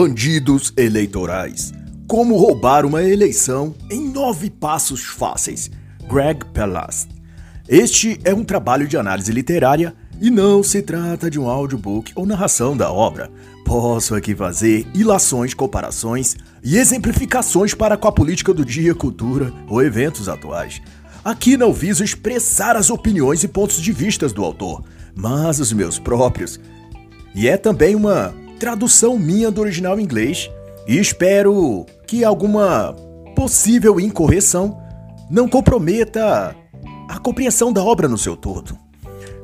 Bandidos 0.00 0.72
Eleitorais. 0.78 1.74
Como 2.08 2.34
roubar 2.34 2.86
uma 2.86 3.02
eleição 3.02 3.74
em 3.90 4.08
nove 4.08 4.48
passos 4.48 5.04
fáceis. 5.04 5.70
Greg 6.08 6.42
Palast. 6.54 7.10
Este 7.68 8.18
é 8.24 8.32
um 8.32 8.42
trabalho 8.42 8.88
de 8.88 8.96
análise 8.96 9.30
literária 9.30 9.94
e 10.18 10.30
não 10.30 10.62
se 10.62 10.80
trata 10.80 11.28
de 11.30 11.38
um 11.38 11.50
audiobook 11.50 12.12
ou 12.16 12.24
narração 12.24 12.74
da 12.74 12.90
obra. 12.90 13.30
Posso 13.62 14.14
aqui 14.14 14.34
fazer 14.34 14.86
ilações, 14.94 15.52
comparações 15.52 16.34
e 16.64 16.78
exemplificações 16.78 17.74
para 17.74 17.98
com 17.98 18.08
a 18.08 18.12
política 18.12 18.54
do 18.54 18.64
dia, 18.64 18.94
cultura 18.94 19.52
ou 19.68 19.82
eventos 19.82 20.30
atuais. 20.30 20.80
Aqui 21.22 21.58
não 21.58 21.74
viso 21.74 22.02
expressar 22.02 22.74
as 22.74 22.88
opiniões 22.88 23.44
e 23.44 23.48
pontos 23.48 23.78
de 23.78 23.92
vistas 23.92 24.32
do 24.32 24.42
autor, 24.42 24.82
mas 25.14 25.60
os 25.60 25.74
meus 25.74 25.98
próprios. 25.98 26.58
E 27.34 27.46
é 27.46 27.58
também 27.58 27.94
uma 27.94 28.34
tradução 28.60 29.18
minha 29.18 29.50
do 29.50 29.62
original 29.62 29.98
em 29.98 30.04
inglês 30.04 30.50
e 30.86 30.98
espero 30.98 31.86
que 32.06 32.22
alguma 32.22 32.94
possível 33.34 33.98
incorreção 33.98 34.78
não 35.30 35.48
comprometa 35.48 36.54
a 37.08 37.18
compreensão 37.18 37.72
da 37.72 37.82
obra 37.82 38.06
no 38.06 38.18
seu 38.18 38.36
todo. 38.36 38.78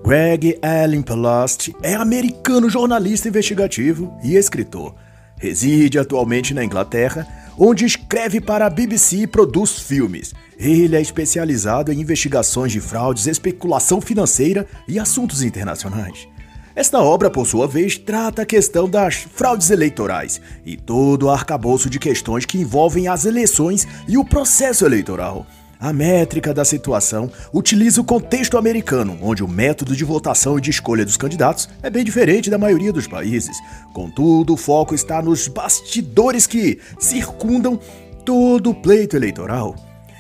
Greg 0.04 0.58
Allen 0.60 1.00
Palast 1.00 1.74
é 1.82 1.94
americano 1.94 2.68
jornalista 2.68 3.26
investigativo 3.26 4.14
e 4.22 4.36
escritor. 4.36 4.94
Reside 5.38 5.98
atualmente 5.98 6.52
na 6.52 6.62
Inglaterra, 6.62 7.26
onde 7.58 7.86
escreve 7.86 8.38
para 8.38 8.66
a 8.66 8.70
BBC 8.70 9.22
e 9.22 9.26
produz 9.26 9.78
filmes. 9.78 10.34
Ele 10.58 10.94
é 10.94 11.00
especializado 11.00 11.90
em 11.90 12.00
investigações 12.00 12.70
de 12.70 12.80
fraudes, 12.82 13.26
especulação 13.26 13.98
financeira 13.98 14.66
e 14.86 14.98
assuntos 14.98 15.42
internacionais. 15.42 16.28
Esta 16.76 17.00
obra, 17.00 17.30
por 17.30 17.46
sua 17.46 17.66
vez, 17.66 17.96
trata 17.96 18.42
a 18.42 18.46
questão 18.46 18.86
das 18.86 19.14
fraudes 19.14 19.70
eleitorais 19.70 20.42
e 20.62 20.76
todo 20.76 21.22
o 21.22 21.30
arcabouço 21.30 21.88
de 21.88 21.98
questões 21.98 22.44
que 22.44 22.58
envolvem 22.58 23.08
as 23.08 23.24
eleições 23.24 23.88
e 24.06 24.18
o 24.18 24.24
processo 24.26 24.84
eleitoral. 24.84 25.46
A 25.80 25.90
métrica 25.90 26.52
da 26.52 26.66
situação 26.66 27.32
utiliza 27.50 27.98
o 27.98 28.04
contexto 28.04 28.58
americano, 28.58 29.18
onde 29.22 29.42
o 29.42 29.48
método 29.48 29.96
de 29.96 30.04
votação 30.04 30.58
e 30.58 30.60
de 30.60 30.68
escolha 30.68 31.02
dos 31.02 31.16
candidatos 31.16 31.66
é 31.82 31.88
bem 31.88 32.04
diferente 32.04 32.50
da 32.50 32.58
maioria 32.58 32.92
dos 32.92 33.06
países. 33.06 33.56
Contudo, 33.94 34.52
o 34.52 34.58
foco 34.58 34.94
está 34.94 35.22
nos 35.22 35.48
bastidores 35.48 36.46
que 36.46 36.78
circundam 36.98 37.80
todo 38.22 38.68
o 38.68 38.74
pleito 38.74 39.16
eleitoral. 39.16 39.74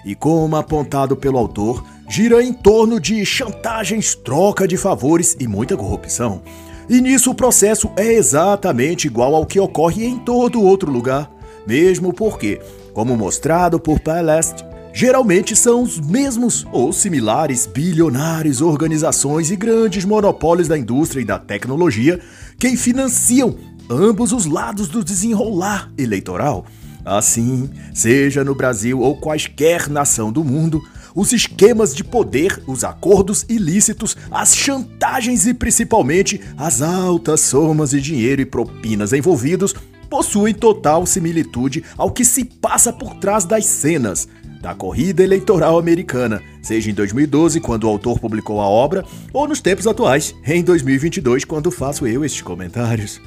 E 0.06 0.14
como 0.14 0.56
apontado 0.56 1.18
pelo 1.18 1.36
autor, 1.36 1.84
gira 2.08 2.42
em 2.42 2.52
torno 2.52 3.00
de 3.00 3.24
chantagens, 3.24 4.14
troca 4.14 4.66
de 4.66 4.76
favores 4.76 5.36
e 5.38 5.46
muita 5.46 5.76
corrupção. 5.76 6.42
E 6.88 7.00
nisso 7.00 7.30
o 7.30 7.34
processo 7.34 7.90
é 7.96 8.12
exatamente 8.12 9.06
igual 9.06 9.34
ao 9.34 9.46
que 9.46 9.58
ocorre 9.58 10.04
em 10.04 10.18
todo 10.18 10.62
outro 10.62 10.90
lugar, 10.90 11.30
mesmo 11.66 12.12
porque, 12.12 12.60
como 12.92 13.16
mostrado 13.16 13.80
por 13.80 13.98
Palast, 13.98 14.64
geralmente 14.92 15.56
são 15.56 15.82
os 15.82 16.00
mesmos 16.00 16.64
ou 16.72 16.92
similares 16.92 17.66
bilionários, 17.66 18.62
organizações 18.62 19.50
e 19.50 19.56
grandes 19.56 20.04
monopólios 20.04 20.68
da 20.68 20.78
indústria 20.78 21.20
e 21.20 21.24
da 21.24 21.38
tecnologia 21.38 22.20
quem 22.58 22.76
financiam 22.76 23.56
ambos 23.90 24.32
os 24.32 24.46
lados 24.46 24.88
do 24.88 25.04
desenrolar 25.04 25.92
eleitoral. 25.98 26.64
Assim, 27.04 27.70
seja 27.94 28.42
no 28.42 28.54
Brasil 28.54 29.00
ou 29.00 29.16
quaisquer 29.16 29.88
nação 29.88 30.32
do 30.32 30.42
mundo, 30.42 30.82
os 31.16 31.32
esquemas 31.32 31.94
de 31.94 32.04
poder, 32.04 32.62
os 32.66 32.84
acordos 32.84 33.46
ilícitos, 33.48 34.14
as 34.30 34.54
chantagens 34.54 35.46
e 35.46 35.54
principalmente 35.54 36.40
as 36.58 36.82
altas 36.82 37.40
somas 37.40 37.90
de 37.90 38.00
dinheiro 38.02 38.42
e 38.42 38.46
propinas 38.46 39.14
envolvidos 39.14 39.74
possuem 40.10 40.54
total 40.54 41.06
similitude 41.06 41.82
ao 41.96 42.10
que 42.10 42.24
se 42.24 42.44
passa 42.44 42.92
por 42.92 43.14
trás 43.14 43.44
das 43.46 43.64
cenas 43.64 44.28
da 44.60 44.74
corrida 44.74 45.22
eleitoral 45.22 45.78
americana, 45.78 46.42
seja 46.62 46.90
em 46.90 46.94
2012, 46.94 47.60
quando 47.60 47.84
o 47.84 47.88
autor 47.88 48.18
publicou 48.18 48.60
a 48.60 48.66
obra, 48.66 49.04
ou 49.32 49.46
nos 49.46 49.60
tempos 49.60 49.86
atuais, 49.86 50.34
em 50.44 50.62
2022, 50.62 51.44
quando 51.44 51.70
faço 51.70 52.06
eu 52.06 52.24
estes 52.24 52.42
comentários. 52.42 53.20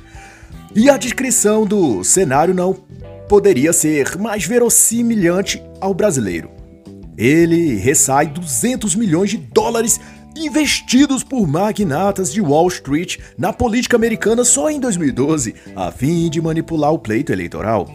E 0.75 0.89
a 0.89 0.97
descrição 0.97 1.65
do 1.65 2.03
cenário 2.03 2.53
não 2.53 2.73
poderia 3.27 3.71
ser 3.71 4.17
mais 4.17 4.45
verossimilhante 4.45 5.61
ao 5.79 5.93
brasileiro 5.93 6.58
ele 7.19 7.75
ressai 7.75 8.27
200 8.27 8.95
milhões 8.95 9.29
de 9.31 9.37
dólares 9.37 9.99
investidos 10.37 11.21
por 11.21 11.45
magnatas 11.45 12.31
de 12.31 12.39
Wall 12.39 12.69
Street 12.69 13.17
na 13.37 13.51
política 13.51 13.97
americana 13.97 14.45
só 14.45 14.69
em 14.69 14.79
2012, 14.79 15.53
a 15.75 15.91
fim 15.91 16.29
de 16.29 16.41
manipular 16.41 16.93
o 16.93 16.99
pleito 16.99 17.33
eleitoral. 17.33 17.93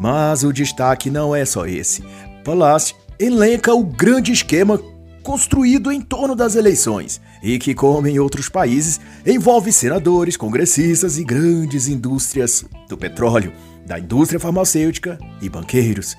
Mas 0.00 0.42
o 0.42 0.54
destaque 0.54 1.10
não 1.10 1.36
é 1.36 1.44
só 1.44 1.66
esse. 1.66 2.02
Palácio 2.42 2.96
elenca 3.18 3.74
o 3.74 3.84
grande 3.84 4.32
esquema 4.32 4.80
construído 5.22 5.92
em 5.92 6.00
torno 6.00 6.34
das 6.34 6.54
eleições 6.54 7.20
e 7.42 7.58
que, 7.58 7.74
como 7.74 8.06
em 8.06 8.18
outros 8.18 8.48
países, 8.48 8.98
envolve 9.26 9.70
senadores, 9.70 10.36
congressistas 10.36 11.18
e 11.18 11.24
grandes 11.24 11.88
indústrias 11.88 12.64
do 12.88 12.96
petróleo, 12.96 13.52
da 13.84 13.98
indústria 13.98 14.40
farmacêutica 14.40 15.18
e 15.42 15.48
banqueiros. 15.48 16.16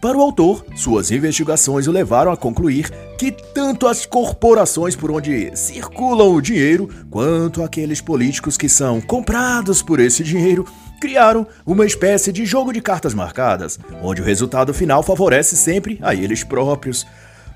Para 0.00 0.18
o 0.18 0.20
autor, 0.20 0.64
suas 0.76 1.10
investigações 1.10 1.86
o 1.86 1.92
levaram 1.92 2.30
a 2.30 2.36
concluir 2.36 2.90
que 3.18 3.32
tanto 3.32 3.86
as 3.86 4.04
corporações 4.04 4.94
por 4.94 5.10
onde 5.10 5.50
circulam 5.56 6.34
o 6.34 6.42
dinheiro, 6.42 6.88
quanto 7.10 7.62
aqueles 7.62 8.00
políticos 8.00 8.56
que 8.56 8.68
são 8.68 9.00
comprados 9.00 9.80
por 9.80 9.98
esse 10.00 10.22
dinheiro, 10.22 10.66
criaram 11.00 11.46
uma 11.66 11.86
espécie 11.86 12.32
de 12.32 12.44
jogo 12.44 12.72
de 12.72 12.80
cartas 12.80 13.14
marcadas, 13.14 13.78
onde 14.02 14.20
o 14.20 14.24
resultado 14.24 14.74
final 14.74 15.02
favorece 15.02 15.56
sempre 15.56 15.98
a 16.02 16.14
eles 16.14 16.44
próprios, 16.44 17.06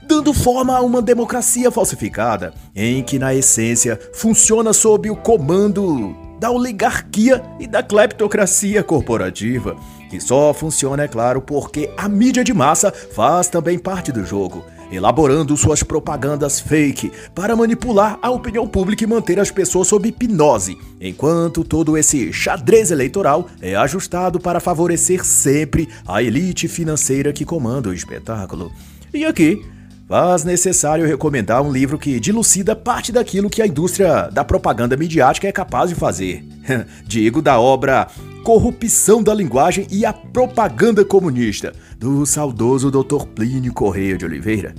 dando 0.06 0.32
forma 0.32 0.76
a 0.76 0.80
uma 0.80 1.02
democracia 1.02 1.70
falsificada, 1.70 2.54
em 2.74 3.02
que 3.02 3.18
na 3.18 3.34
essência 3.34 3.98
funciona 4.14 4.72
sob 4.72 5.10
o 5.10 5.16
comando 5.16 6.16
da 6.40 6.50
oligarquia 6.50 7.42
e 7.58 7.66
da 7.66 7.82
cleptocracia 7.82 8.82
corporativa 8.82 9.76
que 10.08 10.20
só 10.20 10.52
funciona, 10.54 11.04
é 11.04 11.08
claro, 11.08 11.40
porque 11.40 11.90
a 11.96 12.08
mídia 12.08 12.42
de 12.42 12.52
massa 12.54 12.92
faz 12.92 13.48
também 13.48 13.78
parte 13.78 14.10
do 14.10 14.24
jogo, 14.24 14.64
elaborando 14.90 15.56
suas 15.56 15.82
propagandas 15.82 16.60
fake 16.60 17.12
para 17.34 17.54
manipular 17.54 18.18
a 18.22 18.30
opinião 18.30 18.66
pública 18.66 19.04
e 19.04 19.06
manter 19.06 19.38
as 19.38 19.50
pessoas 19.50 19.88
sob 19.88 20.08
hipnose, 20.08 20.78
enquanto 21.00 21.64
todo 21.64 21.96
esse 21.96 22.32
xadrez 22.32 22.90
eleitoral 22.90 23.46
é 23.60 23.76
ajustado 23.76 24.40
para 24.40 24.60
favorecer 24.60 25.24
sempre 25.24 25.88
a 26.06 26.22
elite 26.22 26.68
financeira 26.68 27.32
que 27.32 27.44
comanda 27.44 27.88
o 27.88 27.94
espetáculo. 27.94 28.72
E 29.12 29.24
aqui, 29.24 29.62
faz 30.08 30.42
necessário 30.42 31.06
recomendar 31.06 31.62
um 31.62 31.70
livro 31.70 31.98
que 31.98 32.18
dilucida 32.18 32.74
parte 32.74 33.12
daquilo 33.12 33.50
que 33.50 33.60
a 33.60 33.66
indústria 33.66 34.30
da 34.32 34.42
propaganda 34.42 34.96
midiática 34.96 35.46
é 35.46 35.52
capaz 35.52 35.90
de 35.90 35.94
fazer. 35.94 36.42
Digo 37.06 37.42
da 37.42 37.60
obra 37.60 38.08
Corrupção 38.44 39.22
da 39.22 39.34
Linguagem 39.34 39.86
e 39.90 40.06
a 40.06 40.12
Propaganda 40.12 41.04
Comunista, 41.04 41.72
do 41.98 42.24
saudoso 42.24 42.90
Dr. 42.90 43.26
Plínio 43.34 43.72
Correia 43.72 44.16
de 44.16 44.24
Oliveira. 44.24 44.74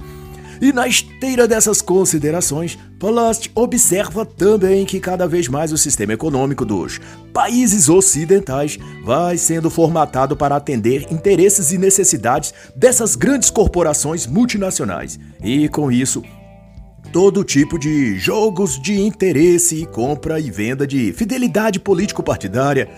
E 0.62 0.74
na 0.74 0.88
esteira 0.88 1.48
dessas 1.48 1.82
considerações, 1.82 2.78
Palast 3.00 3.50
observa 3.56 4.26
também 4.26 4.86
que 4.86 5.00
cada 5.00 5.26
vez 5.26 5.48
mais 5.48 5.72
o 5.72 5.78
sistema 5.78 6.12
econômico 6.12 6.66
dos 6.66 7.00
países 7.34 7.88
ocidentais 7.88 8.78
vai 9.06 9.38
sendo 9.38 9.70
formatado 9.70 10.36
para 10.36 10.58
atender 10.58 11.08
interesses 11.10 11.72
e 11.72 11.78
necessidades 11.78 12.54
dessas 12.76 13.16
grandes 13.16 13.50
corporações 13.50 14.28
multinacionais. 14.28 15.18
E 15.42 15.70
com 15.70 15.90
isso, 15.90 16.22
todo 17.14 17.46
tipo 17.46 17.80
de 17.80 18.20
jogos 18.20 18.82
de 18.82 19.00
interesse, 19.00 19.86
compra 19.86 20.42
e 20.42 20.52
venda 20.52 20.86
de 20.86 21.14
fidelidade 21.14 21.80
político-partidária 21.80 22.90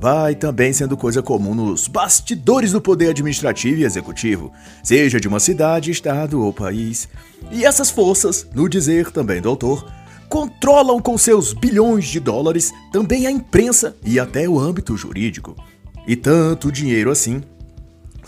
vai 0.00 0.34
também 0.34 0.72
sendo 0.72 0.96
coisa 0.96 1.22
comum 1.22 1.54
nos 1.54 1.86
bastidores 1.86 2.72
do 2.72 2.80
poder 2.80 3.10
administrativo 3.10 3.80
e 3.80 3.84
executivo, 3.84 4.50
seja 4.82 5.20
de 5.20 5.28
uma 5.28 5.38
cidade, 5.38 5.90
estado 5.90 6.40
ou 6.40 6.52
país. 6.54 7.06
E 7.52 7.66
essas 7.66 7.90
forças, 7.90 8.46
no 8.54 8.66
dizer 8.66 9.10
também 9.10 9.42
do 9.42 9.50
autor, 9.50 9.86
controlam 10.26 11.00
com 11.00 11.18
seus 11.18 11.52
bilhões 11.52 12.06
de 12.06 12.18
dólares 12.18 12.72
também 12.90 13.26
a 13.26 13.30
imprensa 13.30 13.94
e 14.02 14.18
até 14.18 14.48
o 14.48 14.58
âmbito 14.58 14.96
jurídico. 14.96 15.54
E 16.06 16.16
tanto 16.16 16.72
dinheiro 16.72 17.10
assim 17.10 17.42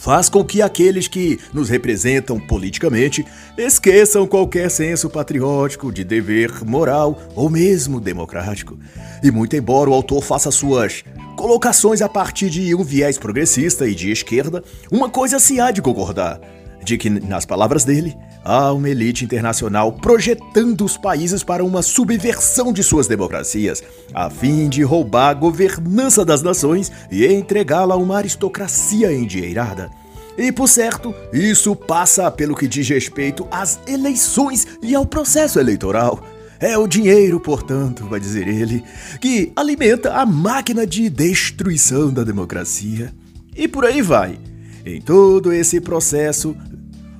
faz 0.02 0.28
com 0.28 0.44
que 0.44 0.60
aqueles 0.60 1.06
que 1.06 1.38
nos 1.54 1.68
representam 1.68 2.40
politicamente 2.40 3.24
esqueçam 3.56 4.26
qualquer 4.26 4.68
senso 4.68 5.08
patriótico, 5.08 5.92
de 5.92 6.02
dever 6.02 6.64
moral 6.64 7.22
ou 7.36 7.48
mesmo 7.48 8.00
democrático. 8.00 8.76
E 9.22 9.30
muito 9.30 9.54
embora 9.54 9.88
o 9.88 9.94
autor 9.94 10.20
faça 10.20 10.50
suas 10.50 11.04
colocações 11.36 12.02
a 12.02 12.08
partir 12.08 12.50
de 12.50 12.74
um 12.74 12.82
viés 12.82 13.16
progressista 13.16 13.86
e 13.86 13.94
de 13.94 14.10
esquerda, 14.10 14.64
uma 14.90 15.08
coisa 15.08 15.38
se 15.38 15.60
há 15.60 15.70
de 15.70 15.80
concordar: 15.80 16.40
de 16.82 16.98
que, 16.98 17.08
nas 17.08 17.46
palavras 17.46 17.84
dele, 17.84 18.16
há 18.44 18.72
uma 18.72 18.88
elite 18.88 19.24
internacional 19.24 19.92
projetando 19.92 20.84
os 20.84 20.96
países 20.96 21.42
para 21.42 21.64
uma 21.64 21.82
subversão 21.82 22.72
de 22.72 22.82
suas 22.82 23.06
democracias, 23.06 23.82
a 24.12 24.28
fim 24.28 24.68
de 24.68 24.82
roubar 24.82 25.30
a 25.30 25.34
governança 25.34 26.24
das 26.24 26.42
nações 26.42 26.90
e 27.10 27.26
entregá-la 27.26 27.94
a 27.94 27.98
uma 27.98 28.16
aristocracia 28.16 29.12
endinheirada. 29.12 29.90
E 30.36 30.50
por 30.50 30.68
certo, 30.68 31.14
isso 31.32 31.76
passa 31.76 32.30
pelo 32.30 32.56
que 32.56 32.66
diz 32.66 32.88
respeito 32.88 33.46
às 33.50 33.78
eleições 33.86 34.66
e 34.82 34.94
ao 34.94 35.04
processo 35.04 35.60
eleitoral. 35.60 36.22
É 36.58 36.78
o 36.78 36.86
dinheiro, 36.86 37.40
portanto, 37.40 38.06
vai 38.06 38.20
dizer 38.20 38.46
ele, 38.46 38.84
que 39.20 39.52
alimenta 39.54 40.14
a 40.14 40.24
máquina 40.24 40.86
de 40.86 41.10
destruição 41.10 42.12
da 42.12 42.22
democracia. 42.22 43.12
E 43.54 43.66
por 43.66 43.84
aí 43.84 44.00
vai. 44.00 44.38
Em 44.86 45.00
todo 45.00 45.52
esse 45.52 45.80
processo, 45.80 46.56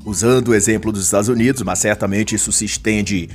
usando 0.04 0.48
o 0.48 0.54
exemplo 0.54 0.92
dos 0.92 1.04
Estados 1.04 1.28
Unidos, 1.28 1.62
mas 1.62 1.78
certamente 1.78 2.34
isso 2.34 2.52
se 2.52 2.64
estende 2.64 3.28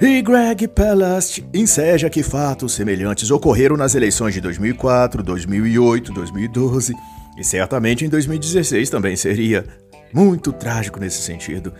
E 0.01 0.21
Greg 0.21 0.67
Palast 0.67 1.41
enseja 1.53 2.09
que 2.09 2.21
fatos 2.21 2.73
semelhantes 2.73 3.31
ocorreram 3.31 3.77
nas 3.77 3.95
eleições 3.95 4.33
de 4.33 4.41
2004, 4.41 5.23
2008, 5.23 6.11
2012 6.11 6.93
e 7.37 7.43
certamente 7.43 8.03
em 8.03 8.09
2016 8.09 8.89
também 8.89 9.15
seria. 9.15 9.65
Muito 10.11 10.51
trágico 10.51 10.99
nesse 10.99 11.21
sentido. 11.21 11.71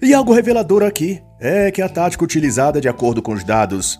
E 0.00 0.14
algo 0.14 0.34
revelador 0.34 0.84
aqui 0.84 1.20
é 1.40 1.72
que 1.72 1.82
a 1.82 1.88
tática 1.88 2.22
utilizada 2.22 2.80
de 2.80 2.88
acordo 2.88 3.20
com 3.22 3.32
os 3.32 3.42
dados 3.42 3.98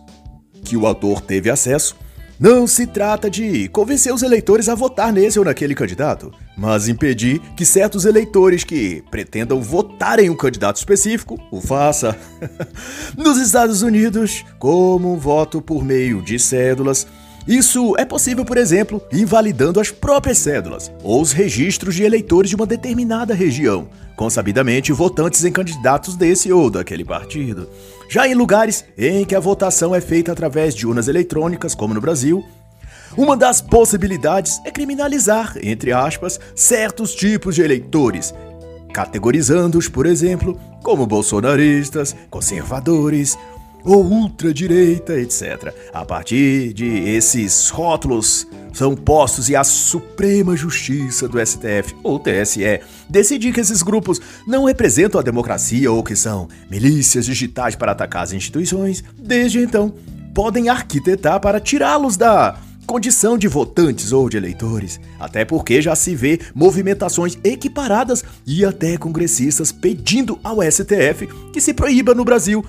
que 0.63 0.77
o 0.77 0.87
autor 0.87 1.21
teve 1.21 1.51
acesso 1.51 1.97
não 2.39 2.67
se 2.67 2.87
trata 2.87 3.31
de 3.31 3.69
convencer 3.69 4.13
os 4.13 4.23
eleitores 4.23 4.69
a 4.69 4.75
votar 4.75 5.13
nesse 5.13 5.39
ou 5.39 5.45
naquele 5.45 5.75
candidato, 5.75 6.33
mas 6.57 6.89
impedir 6.89 7.41
que 7.57 7.65
certos 7.65 8.05
eleitores 8.05 8.65
que 8.65 9.03
pretendam 9.11 9.63
votar 9.63 10.19
em 10.19 10.31
um 10.31 10.37
candidato 10.37 10.77
específico 10.77 11.39
o 11.51 11.61
faça. 11.61 12.17
Nos 13.17 13.39
Estados 13.39 13.83
Unidos, 13.83 14.45
como 14.59 15.15
um 15.15 15.19
voto 15.19 15.63
por 15.63 15.85
meio 15.85 16.23
de 16.23 16.39
cédulas, 16.39 17.07
isso 17.47 17.95
é 17.99 18.07
possível, 18.07 18.43
por 18.43 18.57
exemplo, 18.57 19.03
invalidando 19.13 19.79
as 19.79 19.91
próprias 19.91 20.39
cédulas 20.39 20.91
ou 21.03 21.21
os 21.21 21.33
registros 21.33 21.95
de 21.95 22.03
eleitores 22.03 22.49
de 22.49 22.57
uma 22.57 22.65
determinada 22.65 23.35
região, 23.35 23.89
consabidamente 24.17 24.93
votantes 24.93 25.45
em 25.45 25.53
candidatos 25.53 26.17
desse 26.17 26.51
ou 26.51 26.71
daquele 26.71 27.05
partido. 27.05 27.69
Já 28.09 28.29
em 28.29 28.35
lugares 28.35 28.85
em 28.97 29.25
que 29.25 29.35
a 29.35 29.41
votação 29.41 29.95
é 29.95 30.01
feita 30.01 30.33
através 30.33 30.75
de 30.75 30.87
urnas 30.87 31.09
eletrônicas, 31.09 31.75
como 31.75 31.95
no 31.95 32.01
Brasil, 32.01 32.45
uma 33.17 33.37
das 33.37 33.61
possibilidades 33.61 34.61
é 34.65 34.71
criminalizar, 34.71 35.57
entre 35.63 35.93
aspas, 35.93 36.41
certos 36.55 37.15
tipos 37.15 37.55
de 37.55 37.63
eleitores, 37.63 38.35
categorizando-os, 38.93 39.89
por 39.89 40.05
exemplo, 40.05 40.59
como 40.83 41.07
bolsonaristas, 41.07 42.15
conservadores 42.29 43.39
ou 43.85 44.05
ultradireita, 44.05 45.19
etc. 45.21 45.75
A 45.93 46.05
partir 46.05 46.73
de 46.73 46.87
esses 46.87 47.69
rótulos 47.69 48.47
são 48.73 48.97
postos 48.97 49.49
e 49.49 49.55
a 49.55 49.63
Suprema 49.63 50.57
Justiça 50.57 51.29
do 51.29 51.39
STF 51.45 51.95
ou 52.03 52.19
TSE 52.19 52.81
decidir 53.09 53.53
que 53.53 53.61
esses 53.61 53.83
grupos 53.83 54.21
não 54.47 54.65
representam 54.65 55.21
a 55.21 55.25
democracia 55.25 55.93
ou 55.93 56.03
que 56.03 56.17
são 56.17 56.49
milícias 56.71 57.27
digitais 57.27 57.77
para 57.77 57.93
atacar 57.93 58.23
as 58.23 58.33
instituições, 58.33 59.05
desde 59.17 59.61
então 59.61 59.95
podem 60.35 60.69
arquitetar 60.69 61.39
para 61.39 61.61
tirá-los 61.61 62.17
da 62.17 62.59
condição 62.87 63.39
de 63.39 63.49
votantes 63.49 64.13
ou 64.13 64.29
de 64.29 64.37
eleitores, 64.37 65.01
até 65.19 65.45
porque 65.45 65.81
já 65.81 65.95
se 65.95 66.15
vê 66.15 66.41
movimentações 66.55 67.39
equiparadas 67.43 68.25
e 68.47 68.65
até 68.65 68.97
congressistas 68.97 69.73
pedindo 69.73 70.39
ao 70.43 70.61
STF 70.61 71.29
que 71.53 71.61
se 71.61 71.73
proíba 71.73 72.15
no 72.15 72.25
Brasil 72.25 72.65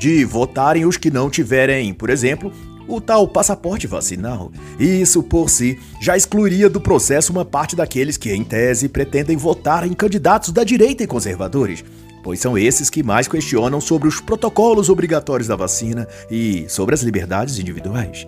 de 0.00 0.24
votarem 0.24 0.86
os 0.86 0.96
que 0.96 1.10
não 1.10 1.28
tiverem, 1.28 1.92
por 1.92 2.08
exemplo, 2.08 2.50
o 2.88 3.02
tal 3.02 3.28
passaporte 3.28 3.86
vacinal. 3.86 4.50
Isso 4.78 5.22
por 5.22 5.50
si 5.50 5.78
já 6.00 6.16
excluiria 6.16 6.70
do 6.70 6.80
processo 6.80 7.30
uma 7.30 7.44
parte 7.44 7.76
daqueles 7.76 8.16
que, 8.16 8.32
em 8.32 8.42
tese, 8.42 8.88
pretendem 8.88 9.36
votar 9.36 9.86
em 9.86 9.92
candidatos 9.92 10.52
da 10.52 10.64
direita 10.64 11.04
e 11.04 11.06
conservadores, 11.06 11.84
pois 12.24 12.40
são 12.40 12.56
esses 12.56 12.88
que 12.88 13.02
mais 13.02 13.28
questionam 13.28 13.78
sobre 13.78 14.08
os 14.08 14.22
protocolos 14.22 14.88
obrigatórios 14.88 15.46
da 15.46 15.54
vacina 15.54 16.08
e 16.30 16.64
sobre 16.66 16.94
as 16.94 17.02
liberdades 17.02 17.58
individuais. 17.58 18.26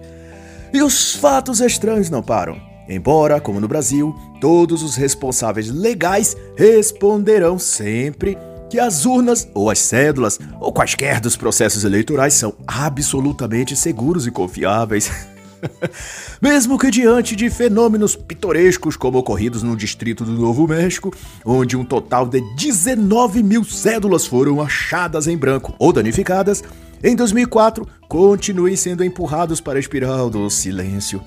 E 0.74 0.82
os 0.82 1.14
fatos 1.14 1.62
estranhos 1.62 2.10
não 2.10 2.22
param. 2.22 2.60
Embora, 2.86 3.40
como 3.40 3.60
no 3.60 3.68
Brasil, 3.68 4.14
todos 4.42 4.82
os 4.82 4.94
responsáveis 4.94 5.70
legais 5.70 6.36
responderão 6.54 7.58
sempre 7.58 8.36
que 8.72 8.80
as 8.80 9.04
urnas, 9.04 9.46
ou 9.52 9.68
as 9.68 9.78
cédulas, 9.78 10.40
ou 10.58 10.72
quaisquer 10.72 11.20
dos 11.20 11.36
processos 11.36 11.84
eleitorais 11.84 12.32
são 12.32 12.54
absolutamente 12.66 13.76
seguros 13.76 14.26
e 14.26 14.30
confiáveis. 14.30 15.10
Mesmo 16.40 16.78
que 16.78 16.90
diante 16.90 17.36
de 17.36 17.50
fenômenos 17.50 18.16
pitorescos 18.16 18.96
como 18.96 19.18
ocorridos 19.18 19.62
no 19.62 19.76
distrito 19.76 20.24
do 20.24 20.32
Novo 20.32 20.66
México, 20.66 21.14
onde 21.44 21.76
um 21.76 21.84
total 21.84 22.26
de 22.26 22.40
19 22.56 23.42
mil 23.42 23.62
cédulas 23.62 24.24
foram 24.24 24.58
achadas 24.58 25.26
em 25.26 25.36
branco 25.36 25.74
ou 25.78 25.92
danificadas, 25.92 26.64
em 27.04 27.14
2004 27.14 27.86
continuem 28.08 28.74
sendo 28.74 29.04
empurrados 29.04 29.60
para 29.60 29.78
a 29.78 29.80
espiral 29.80 30.30
do 30.30 30.48
silêncio. 30.48 31.22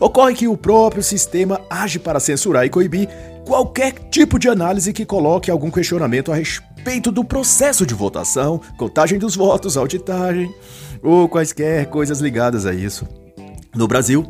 Ocorre 0.00 0.34
que 0.34 0.48
o 0.48 0.56
próprio 0.56 1.02
sistema 1.02 1.60
age 1.70 1.98
para 1.98 2.20
censurar 2.20 2.64
e 2.64 2.70
coibir 2.70 3.08
qualquer 3.46 3.92
tipo 4.10 4.38
de 4.38 4.48
análise 4.48 4.92
que 4.92 5.04
coloque 5.04 5.50
algum 5.50 5.70
questionamento 5.70 6.32
a 6.32 6.34
respeito 6.34 7.10
do 7.10 7.24
processo 7.24 7.84
de 7.84 7.94
votação, 7.94 8.60
contagem 8.76 9.18
dos 9.18 9.36
votos, 9.36 9.76
auditagem 9.76 10.52
ou 11.02 11.28
quaisquer 11.28 11.86
coisas 11.86 12.20
ligadas 12.20 12.66
a 12.66 12.72
isso. 12.72 13.06
No 13.74 13.88
Brasil, 13.88 14.26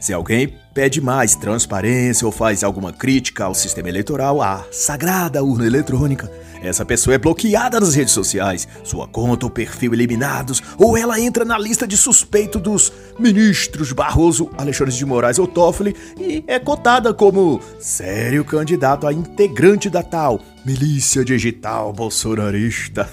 se 0.00 0.14
alguém 0.14 0.54
pede 0.72 1.00
mais 1.00 1.34
transparência 1.34 2.26
ou 2.26 2.32
faz 2.32 2.64
alguma 2.64 2.92
crítica 2.92 3.44
ao 3.44 3.54
sistema 3.54 3.88
eleitoral, 3.88 4.40
à 4.40 4.64
sagrada 4.72 5.44
urna 5.44 5.66
eletrônica, 5.66 6.30
essa 6.62 6.84
pessoa 6.84 7.14
é 7.14 7.18
bloqueada 7.18 7.78
nas 7.78 7.94
redes 7.94 8.12
sociais, 8.12 8.66
sua 8.82 9.06
conta 9.06 9.46
ou 9.46 9.50
perfil 9.50 9.92
eliminados, 9.94 10.62
ou 10.78 10.96
ela 10.96 11.20
entra 11.20 11.44
na 11.44 11.58
lista 11.58 11.86
de 11.86 11.96
suspeito 11.96 12.58
dos 12.58 12.92
ministros 13.18 13.92
Barroso, 13.92 14.50
Alexandre 14.56 14.94
de 14.94 15.06
Moraes 15.06 15.38
ou 15.38 15.46
Toffoli 15.46 15.94
e 16.18 16.42
é 16.46 16.58
cotada 16.58 17.12
como 17.12 17.60
sério 17.78 18.44
candidato 18.44 19.06
a 19.06 19.12
integrante 19.12 19.90
da 19.90 20.02
tal 20.02 20.40
milícia 20.64 21.24
digital 21.24 21.92
bolsonarista. 21.92 23.08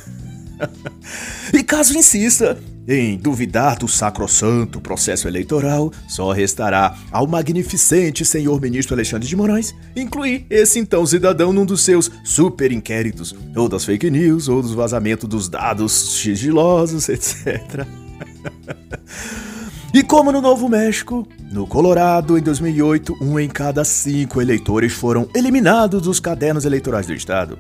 E 1.54 1.64
caso 1.64 1.98
insista, 1.98 2.58
em 2.88 3.18
duvidar 3.18 3.78
do 3.78 3.88
sacrossanto 3.88 4.80
processo 4.80 5.28
eleitoral, 5.28 5.92
só 6.08 6.32
restará 6.32 6.98
ao 7.12 7.28
magnificente 7.28 8.24
senhor 8.24 8.62
ministro 8.62 8.96
Alexandre 8.96 9.28
de 9.28 9.36
Moraes 9.36 9.76
incluir 9.96 10.46
esse 10.50 10.80
então 10.80 11.06
cidadão 11.06 11.52
num 11.52 11.66
dos 11.66 11.82
seus 11.82 12.10
super 12.24 12.72
inquéritos, 12.72 13.36
ou 13.56 13.68
das 13.68 13.84
fake 13.84 14.10
news, 14.10 14.48
ou 14.48 14.62
dos 14.62 14.74
vazamentos 14.74 15.28
dos 15.28 15.50
dados 15.50 15.92
sigilosos, 16.22 17.10
etc. 17.10 17.86
E 19.94 20.04
como 20.04 20.32
no 20.32 20.42
Novo 20.42 20.70
México, 20.70 21.28
no 21.52 21.66
Colorado, 21.66 22.38
em 22.38 22.42
2008, 22.42 23.18
um 23.22 23.40
em 23.40 23.50
cada 23.50 23.84
cinco 23.84 24.42
eleitores 24.42 24.94
foram 24.94 25.28
eliminados 25.34 26.04
dos 26.04 26.20
cadernos 26.20 26.66
eleitorais 26.66 27.08
do 27.08 27.14
estado. 27.14 27.58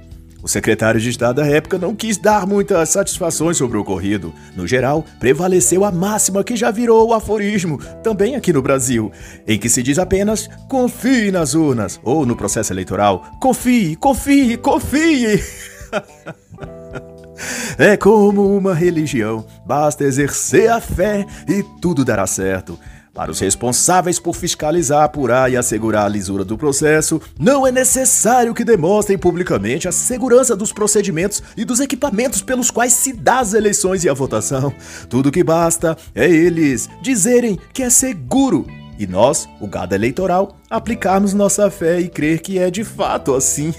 O 0.48 0.50
secretário 0.50 0.98
de 0.98 1.10
Estado 1.10 1.42
da 1.42 1.46
época 1.46 1.77
não 1.77 1.94
quis 1.94 2.16
dar 2.16 2.48
muitas 2.48 2.88
satisfações 2.88 3.58
sobre 3.58 3.77
o 3.77 3.82
ocorrido. 3.82 4.34
No 4.56 4.66
geral, 4.66 5.04
prevaleceu 5.20 5.84
a 5.84 5.92
máxima 5.92 6.42
que 6.42 6.56
já 6.56 6.72
virou 6.72 7.10
o 7.10 7.13
aforismo, 7.13 7.77
também 8.01 8.34
aqui 8.34 8.54
no 8.54 8.62
Brasil, 8.62 9.12
em 9.46 9.60
que 9.60 9.68
se 9.68 9.84
diz 9.84 10.00
apenas 10.00 10.48
confie 10.70 11.32
nas 11.32 11.54
urnas, 11.54 12.00
ou 12.01 12.25
no 12.25 12.34
processo 12.34 12.72
eleitoral, 12.72 13.25
confie, 13.42 13.98
confie, 13.98 14.56
confie. 14.56 15.44
é 17.77 17.98
como 17.98 18.56
uma 18.56 18.74
religião, 18.74 19.46
basta 19.66 20.06
exercer 20.06 20.72
a 20.72 20.80
fé 20.80 21.25
e 21.46 21.62
tudo 21.82 22.06
dará 22.06 22.25
certo. 22.25 22.80
Para 23.17 23.31
os 23.31 23.39
responsáveis 23.39 24.19
por 24.19 24.36
fiscalizar, 24.36 25.03
apurar 25.03 25.51
e 25.51 25.57
assegurar 25.57 26.05
a 26.05 26.07
lisura 26.07 26.45
do 26.45 26.55
processo, 26.55 27.19
não 27.39 27.65
é 27.65 27.71
necessário 27.71 28.53
que 28.53 28.63
demonstrem 28.63 29.17
publicamente 29.17 29.88
a 29.88 29.91
segurança 29.91 30.55
dos 30.55 30.71
procedimentos 30.71 31.41
e 31.57 31.65
dos 31.65 31.79
equipamentos 31.79 32.43
pelos 32.43 32.69
quais 32.69 32.93
se 32.93 33.12
dá 33.12 33.39
as 33.39 33.55
eleições 33.55 34.03
e 34.03 34.09
a 34.09 34.13
votação. 34.13 34.71
Tudo 35.09 35.31
que 35.31 35.43
basta 35.43 35.97
é 36.13 36.29
eles 36.29 36.88
dizerem 37.01 37.57
que 37.74 37.81
é 37.81 37.89
seguro 37.89 38.67
e 39.00 39.07
nós, 39.07 39.50
o 39.59 39.65
gado 39.65 39.95
eleitoral, 39.95 40.55
aplicarmos 40.69 41.33
nossa 41.33 41.71
fé 41.71 42.00
e 42.00 42.09
crer 42.09 42.39
que 42.39 42.59
é 42.59 42.69
de 42.69 42.83
fato 42.83 43.33
assim. 43.33 43.74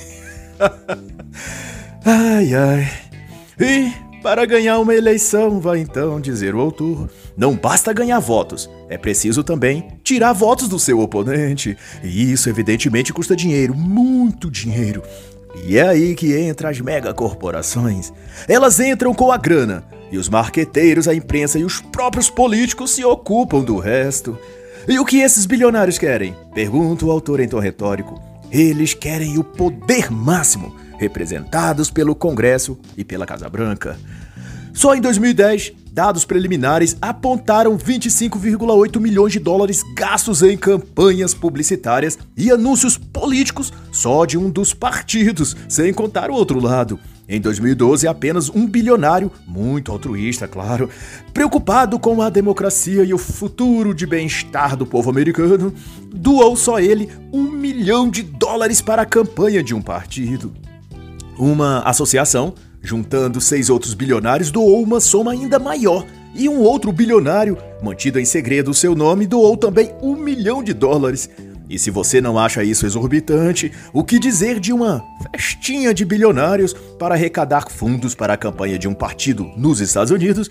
ai 2.05 2.55
ai. 2.55 2.91
E 3.61 3.93
para 4.21 4.45
ganhar 4.45 4.81
uma 4.81 4.97
eleição, 4.97 5.61
vai 5.61 5.79
então 5.79 6.21
dizer 6.21 6.57
o 6.57 6.61
autor, 6.61 7.09
não 7.39 7.55
basta 7.55 7.93
ganhar 7.93 8.19
votos, 8.19 8.69
é 8.89 8.99
preciso 8.99 9.45
também 9.45 9.87
tirar 10.03 10.33
votos 10.33 10.69
do 10.69 10.77
seu 10.77 10.99
oponente. 10.99 11.79
E 12.03 12.33
isso, 12.33 12.51
evidentemente, 12.51 13.13
custa 13.13 13.37
dinheiro, 13.37 13.77
muito 13.77 14.51
dinheiro. 14.51 15.05
E 15.65 15.79
é 15.79 15.87
aí 15.87 16.17
que 16.17 16.37
entra 16.37 16.69
as 16.69 16.81
megacorporações. 16.81 18.13
Elas 18.49 18.81
entram 18.81 19.15
com 19.15 19.31
a 19.31 19.37
grana, 19.37 19.85
e 20.11 20.19
os 20.19 20.29
marqueteiros, 20.29 21.07
a 21.07 21.15
imprensa 21.15 21.61
e 21.61 21.65
os 21.65 21.81
próprios 21.81 22.29
políticos 22.29 22.91
se 22.91 23.05
ocupam 23.05 23.61
do 23.61 23.79
resto. 23.79 24.37
E 24.89 24.99
o 24.99 25.05
que 25.05 25.19
esses 25.19 25.47
bilionários 25.47 25.97
querem? 25.97 26.35
Pergunta 26.53 27.05
o 27.07 27.11
autor 27.13 27.39
em 27.39 27.47
tom 27.47 27.61
retórico. 27.61 28.21
Eles 28.51 28.95
querem 28.95 29.39
o 29.39 29.45
poder 29.45 30.11
máximo 30.11 30.75
representados 30.99 31.89
pelo 31.89 32.17
Congresso 32.17 32.77
e 32.97 33.05
pela 33.05 33.27
Casa 33.27 33.49
Branca. 33.49 33.97
Só 34.75 34.95
em 34.95 35.01
2010, 35.01 35.73
dados 35.99 36.25
preliminares 36.25 36.97
apontaram 37.03 37.77
25,8 37.77 39.01
milhões 39.01 39.33
de 39.33 39.41
dólares 39.41 39.83
gastos 39.97 40.45
em 40.45 40.57
campanhas 40.57 41.35
publicitárias 41.35 42.17
e 42.37 42.53
anúncios 42.53 42.97
políticos 42.97 43.73
só 43.91 44.25
de 44.25 44.39
um 44.39 44.49
dos 44.49 44.73
partidos, 44.73 45.57
sem 45.69 45.93
contar 45.93 46.31
o 46.31 46.35
outro 46.35 46.61
lado. 46.61 47.01
Em 47.29 47.41
2012, 47.41 48.07
apenas 48.07 48.49
um 48.49 48.65
bilionário, 48.65 49.33
muito 49.45 49.91
altruísta, 49.91 50.47
claro, 50.47 50.89
preocupado 51.35 51.99
com 51.99 52.23
a 52.23 52.31
democracia 52.31 53.03
e 53.03 53.13
o 53.13 53.19
futuro 53.19 53.93
de 53.93 54.07
bem-estar 54.07 54.77
do 54.77 54.87
povo 54.87 55.11
americano, 55.11 55.75
doou 56.15 56.55
só 56.55 56.79
ele 56.79 57.09
um 57.33 57.51
milhão 57.51 58.09
de 58.09 58.23
dólares 58.23 58.81
para 58.81 59.03
a 59.03 59.07
campanha 59.07 59.65
de 59.65 59.75
um 59.75 59.83
partido. 59.83 60.55
Uma 61.37 61.81
associação, 61.81 62.55
juntando 62.83 63.41
seis 63.41 63.71
outros 63.71 63.95
bilionários, 63.95 64.51
doou 64.51 64.83
uma 64.83 65.01
soma 65.01 65.33
ainda 65.33 65.59
maior. 65.59 66.05
E 66.35 66.49
um 66.49 66.61
outro 66.61 66.93
bilionário, 66.93 67.57
mantido 67.83 68.21
em 68.21 68.25
segredo 68.25 68.71
o 68.71 68.75
seu 68.75 68.95
nome, 68.95 69.27
doou 69.27 69.57
também 69.57 69.93
um 70.01 70.15
milhão 70.15 70.63
de 70.63 70.73
dólares. 70.73 71.29
E 71.69 71.79
se 71.79 71.91
você 71.91 72.21
não 72.21 72.39
acha 72.39 72.65
isso 72.65 72.87
exorbitante, 72.87 73.71
o 73.93 74.03
que 74.03 74.19
dizer 74.19 74.59
de 74.59 74.73
uma 74.73 75.05
festinha 75.33 75.93
de 75.93 76.05
bilionários 76.05 76.73
para 76.99 77.15
arrecadar 77.15 77.69
fundos 77.69 78.15
para 78.15 78.33
a 78.33 78.39
campanha 78.39 78.79
de 78.79 78.89
um 78.89 78.95
partido 78.95 79.45
nos 79.57 79.81
Estados 79.81 80.11
Unidos, 80.11 80.49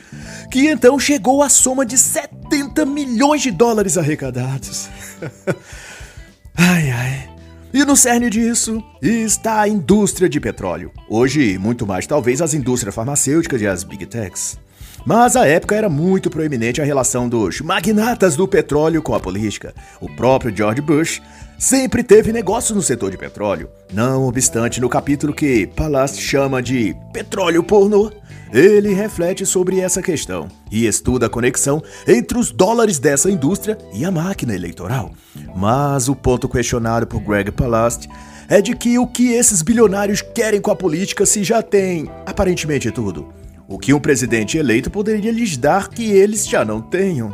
que 0.52 0.68
então 0.68 1.00
chegou 1.00 1.42
à 1.42 1.50
soma 1.50 1.86
de 1.86 1.98
70 1.98 2.86
milhões 2.86 3.42
de 3.42 3.50
dólares 3.50 3.98
arrecadados? 3.98 4.90
ai 6.56 6.92
ai. 6.92 7.37
E 7.74 7.84
no 7.84 7.98
cerne 7.98 8.30
disso 8.30 8.82
está 9.02 9.62
a 9.62 9.68
indústria 9.68 10.30
de 10.30 10.40
petróleo. 10.40 10.92
Hoje, 11.10 11.58
muito 11.58 11.86
mais 11.86 12.08
talvez 12.08 12.42
as 12.42 12.54
indústrias 12.54 12.96
farmacêuticas 12.96 13.62
e 13.62 13.68
as 13.68 13.84
big 13.84 14.06
techs. 14.06 14.58
Mas 15.06 15.36
à 15.36 15.46
época 15.46 15.76
era 15.76 15.90
muito 15.90 16.30
proeminente 16.30 16.82
a 16.82 16.86
relação 16.86 17.28
dos 17.28 17.62
magnatas 17.62 18.36
do 18.36 18.48
petróleo 18.48 19.02
com 19.02 19.14
a 19.14 19.20
política. 19.20 19.74
O 20.02 20.10
próprio 20.16 20.56
George 20.56 20.82
Bush 20.82 21.22
sempre 21.60 22.04
teve 22.04 22.32
negócios 22.32 22.76
no 22.76 22.82
setor 22.82 23.12
de 23.12 23.18
petróleo. 23.18 23.70
Não 23.94 24.28
obstante, 24.28 24.80
no 24.80 24.90
capítulo 24.90 25.34
que 25.34 25.68
Palast 25.68 26.22
chama 26.22 26.62
de 26.62 26.96
petróleo 27.12 27.64
pornô, 27.64 28.12
ele 28.52 28.94
reflete 28.94 29.46
sobre 29.46 29.80
essa 29.80 30.02
questão 30.02 30.48
e 30.72 30.86
estuda 30.86 31.26
a 31.26 31.30
conexão 31.30 31.82
entre 32.08 32.38
os 32.38 32.52
dólares 32.52 33.00
dessa 33.00 33.30
indústria 33.30 33.78
e 33.94 34.06
a 34.06 34.12
máquina 34.12 34.54
eleitoral. 34.54 35.12
Mas 35.56 36.08
o 36.08 36.16
ponto 36.16 36.48
questionado 36.48 37.08
por 37.08 37.22
Greg 37.22 37.52
Palast 37.52 38.08
é 38.50 38.62
de 38.62 38.76
que 38.76 38.98
o 38.98 39.06
que 39.06 39.34
esses 39.34 39.62
bilionários 39.62 40.22
querem 40.22 40.62
com 40.62 40.72
a 40.72 40.76
política 40.76 41.26
se 41.26 41.44
já 41.44 41.62
tem 41.62 42.10
aparentemente 42.26 42.92
tudo. 42.92 43.28
O 43.68 43.78
que 43.78 43.94
um 43.94 44.00
presidente 44.00 44.58
eleito 44.58 44.90
poderia 44.90 45.32
lhes 45.32 45.58
dar 45.58 45.90
que 45.90 46.10
eles 46.12 46.48
já 46.48 46.64
não 46.64 46.82
tenham. 46.82 47.34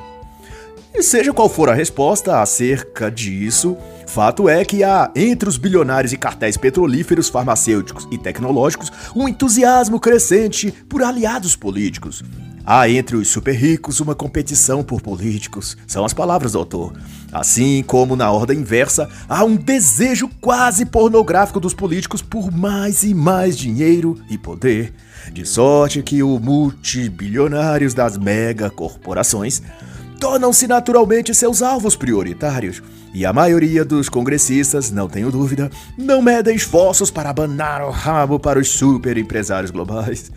E 0.95 1.03
seja 1.03 1.33
qual 1.33 1.49
for 1.49 1.69
a 1.69 1.73
resposta 1.73 2.41
acerca 2.41 3.09
disso, 3.09 3.77
Fato 4.13 4.47
é 4.47 4.63
que 4.63 4.83
há, 4.83 5.09
entre 5.15 5.49
os 5.49 5.57
bilionários 5.57 6.13
e 6.13 6.17
cartéis 6.17 6.55
petrolíferos, 6.55 7.29
farmacêuticos 7.29 8.07
e 8.11 8.17
tecnológicos, 8.19 8.91
um 9.15 9.27
entusiasmo 9.27 9.99
crescente 9.99 10.71
por 10.87 11.01
aliados 11.01 11.55
políticos. 11.55 12.23
Há 12.63 12.87
entre 12.87 13.15
os 13.15 13.27
super 13.29 13.55
ricos 13.55 13.99
uma 13.99 14.13
competição 14.13 14.83
por 14.83 15.01
políticos, 15.01 15.75
são 15.87 16.05
as 16.05 16.13
palavras 16.13 16.51
do 16.51 16.59
autor. 16.59 16.93
Assim 17.31 17.81
como 17.81 18.15
na 18.15 18.29
ordem 18.29 18.59
inversa, 18.59 19.09
há 19.27 19.43
um 19.43 19.55
desejo 19.55 20.29
quase 20.39 20.85
pornográfico 20.85 21.59
dos 21.59 21.73
políticos 21.73 22.21
por 22.21 22.51
mais 22.51 23.03
e 23.03 23.15
mais 23.15 23.57
dinheiro 23.57 24.15
e 24.29 24.37
poder. 24.37 24.93
De 25.31 25.43
sorte 25.43 26.03
que 26.03 26.21
os 26.21 26.39
multibilionários 26.39 27.95
das 27.95 28.15
megacorporações 28.15 29.63
tornam-se 30.23 30.67
naturalmente 30.67 31.35
seus 31.35 31.61
alvos 31.61 31.97
prioritários. 31.97 32.81
E 33.13 33.25
a 33.25 33.33
maioria 33.33 33.83
dos 33.83 34.07
congressistas, 34.07 34.89
não 34.89 35.09
tenho 35.09 35.29
dúvida, 35.29 35.69
não 35.97 36.21
medem 36.21 36.55
esforços 36.55 37.11
para 37.11 37.29
abanar 37.29 37.81
o 37.81 37.89
rabo 37.89 38.39
para 38.39 38.57
os 38.57 38.69
super 38.69 39.17
empresários 39.17 39.69
globais. 39.69 40.31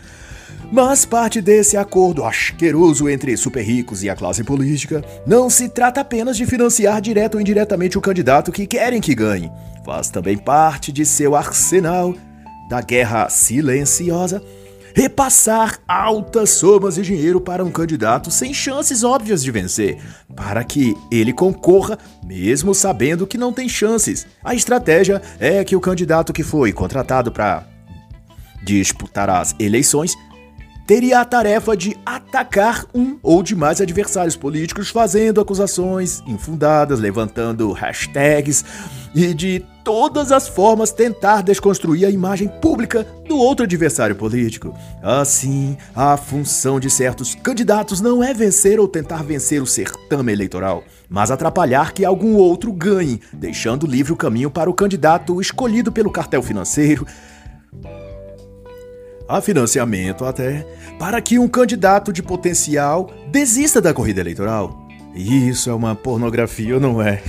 Mas 0.73 1.05
parte 1.05 1.40
desse 1.40 1.76
acordo 1.76 2.25
asqueroso 2.25 3.09
entre 3.09 3.37
super 3.37 3.62
ricos 3.62 4.02
e 4.02 4.11
a 4.11 4.16
classe 4.16 4.43
política 4.43 5.05
não 5.25 5.49
se 5.49 5.69
trata 5.69 6.00
apenas 6.00 6.37
de 6.37 6.47
financiar 6.47 7.00
direto 7.00 7.37
ou 7.37 7.40
indiretamente 7.40 7.97
o 7.97 8.00
candidato 8.00 8.50
que 8.50 8.66
querem 8.66 9.00
que 9.00 9.14
ganhe. 9.14 9.52
Faz 9.85 10.11
também 10.11 10.37
parte 10.37 10.90
de 10.90 11.07
seu 11.07 11.37
arsenal 11.37 12.12
da 12.69 12.81
guerra 12.81 13.28
silenciosa 13.28 14.43
repassar 14.97 15.79
altas 15.87 16.49
somas 16.49 16.95
de 16.95 17.03
dinheiro 17.03 17.38
para 17.38 17.62
um 17.62 17.71
candidato 17.71 18.31
sem 18.31 18.55
chances 18.55 19.05
óbvias 19.05 19.43
de 19.43 19.50
vencer, 19.50 19.99
para 20.35 20.65
que 20.65 20.97
ele 21.11 21.35
concorra 21.35 21.99
mesmo 22.25 22.75
sabendo 22.75 23.26
que 23.26 23.37
não 23.37 23.53
tem 23.53 23.69
chances. 23.69 24.26
A 24.43 24.55
estratégia 24.55 25.21
é 25.38 25.62
que 25.62 25.76
o 25.76 25.81
candidato 25.81 26.33
que 26.33 26.43
foi 26.43 26.73
contratado 26.73 27.31
para 27.31 27.67
disputar 28.65 29.29
as 29.29 29.55
eleições 29.59 30.17
teria 30.87 31.21
a 31.21 31.26
tarefa 31.26 31.76
de 31.76 31.95
atacar 32.07 32.87
um 32.95 33.19
ou 33.23 33.43
de 33.43 33.55
mais 33.55 33.83
adversários 33.83 34.35
políticos, 34.35 34.88
fazendo 34.88 35.43
acusações 35.43 36.23
infundadas, 36.26 37.00
levantando 37.00 37.71
hashtags 37.71 38.65
e 39.15 39.35
de 39.35 39.62
todas 39.87 40.33
as 40.33 40.49
formas 40.49 40.90
tentar 40.90 41.45
desconstruir 41.45 42.07
a 42.07 42.11
imagem 42.11 42.49
pública 42.49 43.07
do 43.28 43.38
outro 43.38 43.62
adversário 43.64 44.16
político. 44.16 44.75
Assim, 45.00 45.76
a 45.95 46.16
função 46.16 46.81
de 46.81 46.90
certos 46.90 47.37
candidatos 47.37 48.00
não 48.00 48.21
é 48.21 48.35
vencer 48.35 48.81
ou 48.81 48.88
tentar 48.88 49.23
vencer 49.23 49.62
o 49.62 49.66
certame 49.66 50.33
eleitoral, 50.33 50.83
mas 51.09 51.31
atrapalhar 51.31 51.93
que 51.93 52.05
algum 52.05 52.35
outro 52.35 52.73
ganhe, 52.73 53.21
deixando 53.33 53.87
livre 53.87 54.12
o 54.12 54.16
caminho 54.16 54.50
para 54.50 54.69
o 54.69 54.75
candidato 54.75 55.40
escolhido 55.40 55.93
pelo 55.93 56.11
cartel 56.11 56.43
financeiro 56.43 57.07
a 59.28 59.40
financiamento 59.40 60.25
até, 60.25 60.66
para 60.99 61.21
que 61.21 61.38
um 61.38 61.47
candidato 61.47 62.12
de 62.12 62.25
potencial 62.25 63.09
desista 63.28 63.81
da 63.81 63.95
corrida 63.95 64.21
eleitoral. 64.21 64.85
Isso 65.14 65.71
é 65.71 65.75
uma 65.75 65.95
pornografia, 65.95 66.81
não 66.81 67.00
é? 67.00 67.23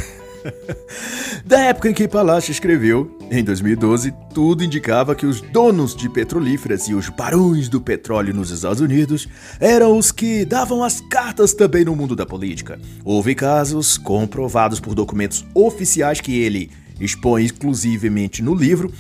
Da 1.46 1.60
época 1.62 1.90
em 1.90 1.94
que 1.94 2.08
Palácio 2.08 2.52
escreveu, 2.52 3.18
em 3.30 3.44
2012, 3.44 4.14
tudo 4.34 4.64
indicava 4.64 5.16
que 5.16 5.26
os 5.26 5.42
donos 5.42 5.96
de 5.96 6.10
petrolíferas 6.10 6.88
e 6.88 6.94
os 6.94 7.10
barões 7.10 7.70
do 7.70 7.82
petróleo 7.82 8.34
nos 8.34 8.52
Estados 8.52 8.82
Unidos 8.82 9.28
eram 9.60 9.98
os 9.98 10.12
que 10.12 10.46
davam 10.46 10.84
as 10.84 11.02
cartas 11.02 11.54
também 11.54 11.86
no 11.86 11.96
mundo 11.96 12.16
da 12.16 12.26
política. 12.26 12.80
Houve 13.04 13.36
casos 13.36 13.98
comprovados 13.98 14.80
por 14.80 14.96
documentos 14.96 15.46
oficiais 15.54 16.22
que 16.22 16.40
ele 16.40 16.72
expõe 17.00 17.44
exclusivamente 17.44 18.42
no 18.42 18.56
livro 18.56 18.92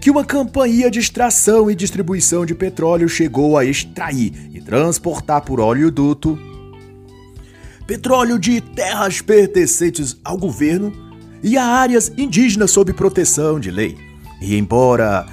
que 0.00 0.10
uma 0.10 0.24
companhia 0.24 0.90
de 0.90 1.00
extração 1.00 1.70
e 1.70 1.74
distribuição 1.74 2.46
de 2.46 2.54
petróleo 2.54 3.08
chegou 3.08 3.58
a 3.58 3.64
extrair 3.64 4.32
e 4.52 4.60
transportar 4.60 5.40
por 5.40 5.58
oleoduto 5.58 6.38
petróleo 7.86 8.38
de 8.38 8.60
terras 8.60 9.20
pertencentes 9.20 10.16
ao 10.24 10.36
governo 10.36 10.92
e 11.42 11.56
a 11.56 11.64
áreas 11.64 12.12
indígenas 12.16 12.70
sob 12.70 12.92
proteção 12.92 13.60
de 13.60 13.70
lei. 13.70 13.96
E 14.40 14.56
embora 14.56 15.26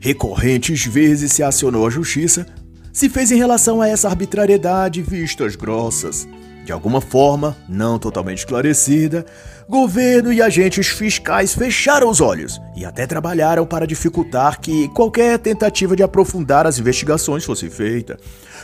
recorrentes 0.00 0.86
vezes 0.86 1.32
se 1.32 1.42
acionou 1.42 1.86
a 1.86 1.90
justiça, 1.90 2.46
se 2.92 3.08
fez 3.08 3.30
em 3.30 3.36
relação 3.36 3.82
a 3.82 3.88
essa 3.88 4.08
arbitrariedade 4.08 5.02
vistas 5.02 5.56
grossas. 5.56 6.28
De 6.66 6.72
alguma 6.72 7.00
forma, 7.00 7.56
não 7.68 7.96
totalmente 7.96 8.38
esclarecida, 8.38 9.24
governo 9.68 10.32
e 10.32 10.42
agentes 10.42 10.88
fiscais 10.88 11.54
fecharam 11.54 12.10
os 12.10 12.20
olhos 12.20 12.60
e 12.76 12.84
até 12.84 13.06
trabalharam 13.06 13.64
para 13.64 13.86
dificultar 13.86 14.60
que 14.60 14.88
qualquer 14.88 15.38
tentativa 15.38 15.94
de 15.94 16.02
aprofundar 16.02 16.66
as 16.66 16.80
investigações 16.80 17.44
fosse 17.44 17.70
feita. 17.70 18.18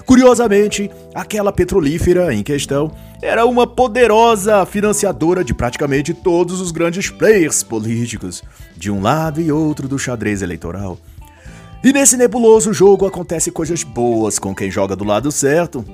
Curiosamente, 0.05 0.91
aquela 1.15 1.53
petrolífera 1.53 2.35
em 2.35 2.43
questão 2.43 2.91
era 3.23 3.47
uma 3.47 3.69
poderosa 3.69 4.67
financiadora 4.67 5.45
de 5.45 5.55
praticamente 5.55 6.13
todos 6.13 6.61
os 6.61 6.73
grandes 6.73 7.09
players 7.09 7.63
políticos, 7.63 8.43
de 8.77 8.91
um 8.91 9.01
lado 9.01 9.41
e 9.41 9.53
outro 9.53 9.87
do 9.87 9.97
xadrez 9.97 10.43
eleitoral. 10.43 10.99
E 11.85 11.93
nesse 11.93 12.17
nebuloso 12.17 12.73
jogo 12.73 13.07
acontece 13.07 13.51
coisas 13.51 13.83
boas 13.83 14.39
com 14.39 14.55
quem 14.55 14.71
joga 14.71 14.95
do 14.95 15.03
lado 15.03 15.33
certo 15.33 15.85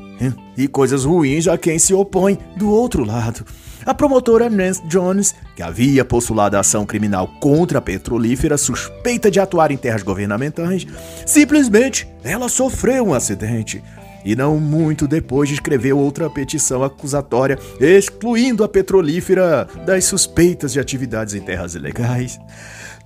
e 0.54 0.68
coisas 0.68 1.04
ruins 1.06 1.48
a 1.48 1.56
quem 1.56 1.78
se 1.78 1.94
opõe 1.94 2.38
do 2.56 2.70
outro 2.70 3.04
lado. 3.04 3.42
A 3.86 3.94
promotora 3.94 4.50
Nance 4.50 4.86
Jones, 4.86 5.34
que 5.56 5.62
havia 5.62 6.04
postulado 6.04 6.58
a 6.58 6.60
ação 6.60 6.84
criminal 6.84 7.26
contra 7.40 7.78
a 7.78 7.80
petrolífera 7.80 8.58
suspeita 8.58 9.30
de 9.30 9.40
atuar 9.40 9.70
em 9.70 9.78
terras 9.78 10.02
governamentais, 10.02 10.86
simplesmente 11.24 12.06
ela 12.22 12.50
sofreu 12.50 13.06
um 13.06 13.14
acidente. 13.14 13.82
E 14.26 14.36
não 14.36 14.60
muito 14.60 15.08
depois 15.08 15.48
escreveu 15.48 15.98
outra 15.98 16.28
petição 16.28 16.84
acusatória 16.84 17.58
excluindo 17.80 18.62
a 18.62 18.68
petrolífera 18.68 19.66
das 19.86 20.04
suspeitas 20.04 20.72
de 20.72 20.80
atividades 20.80 21.32
em 21.32 21.40
terras 21.40 21.74
ilegais. 21.74 22.38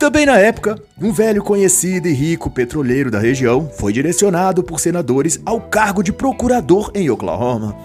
Também 0.02 0.26
na 0.26 0.36
época, 0.36 0.82
um 1.00 1.12
velho 1.12 1.44
conhecido 1.44 2.08
e 2.08 2.12
rico 2.12 2.50
petroleiro 2.50 3.08
da 3.08 3.20
região 3.20 3.70
foi 3.78 3.92
direcionado 3.92 4.60
por 4.60 4.80
senadores 4.80 5.40
ao 5.46 5.60
cargo 5.60 6.02
de 6.02 6.12
procurador 6.12 6.90
em 6.92 7.08
Oklahoma, 7.08 7.76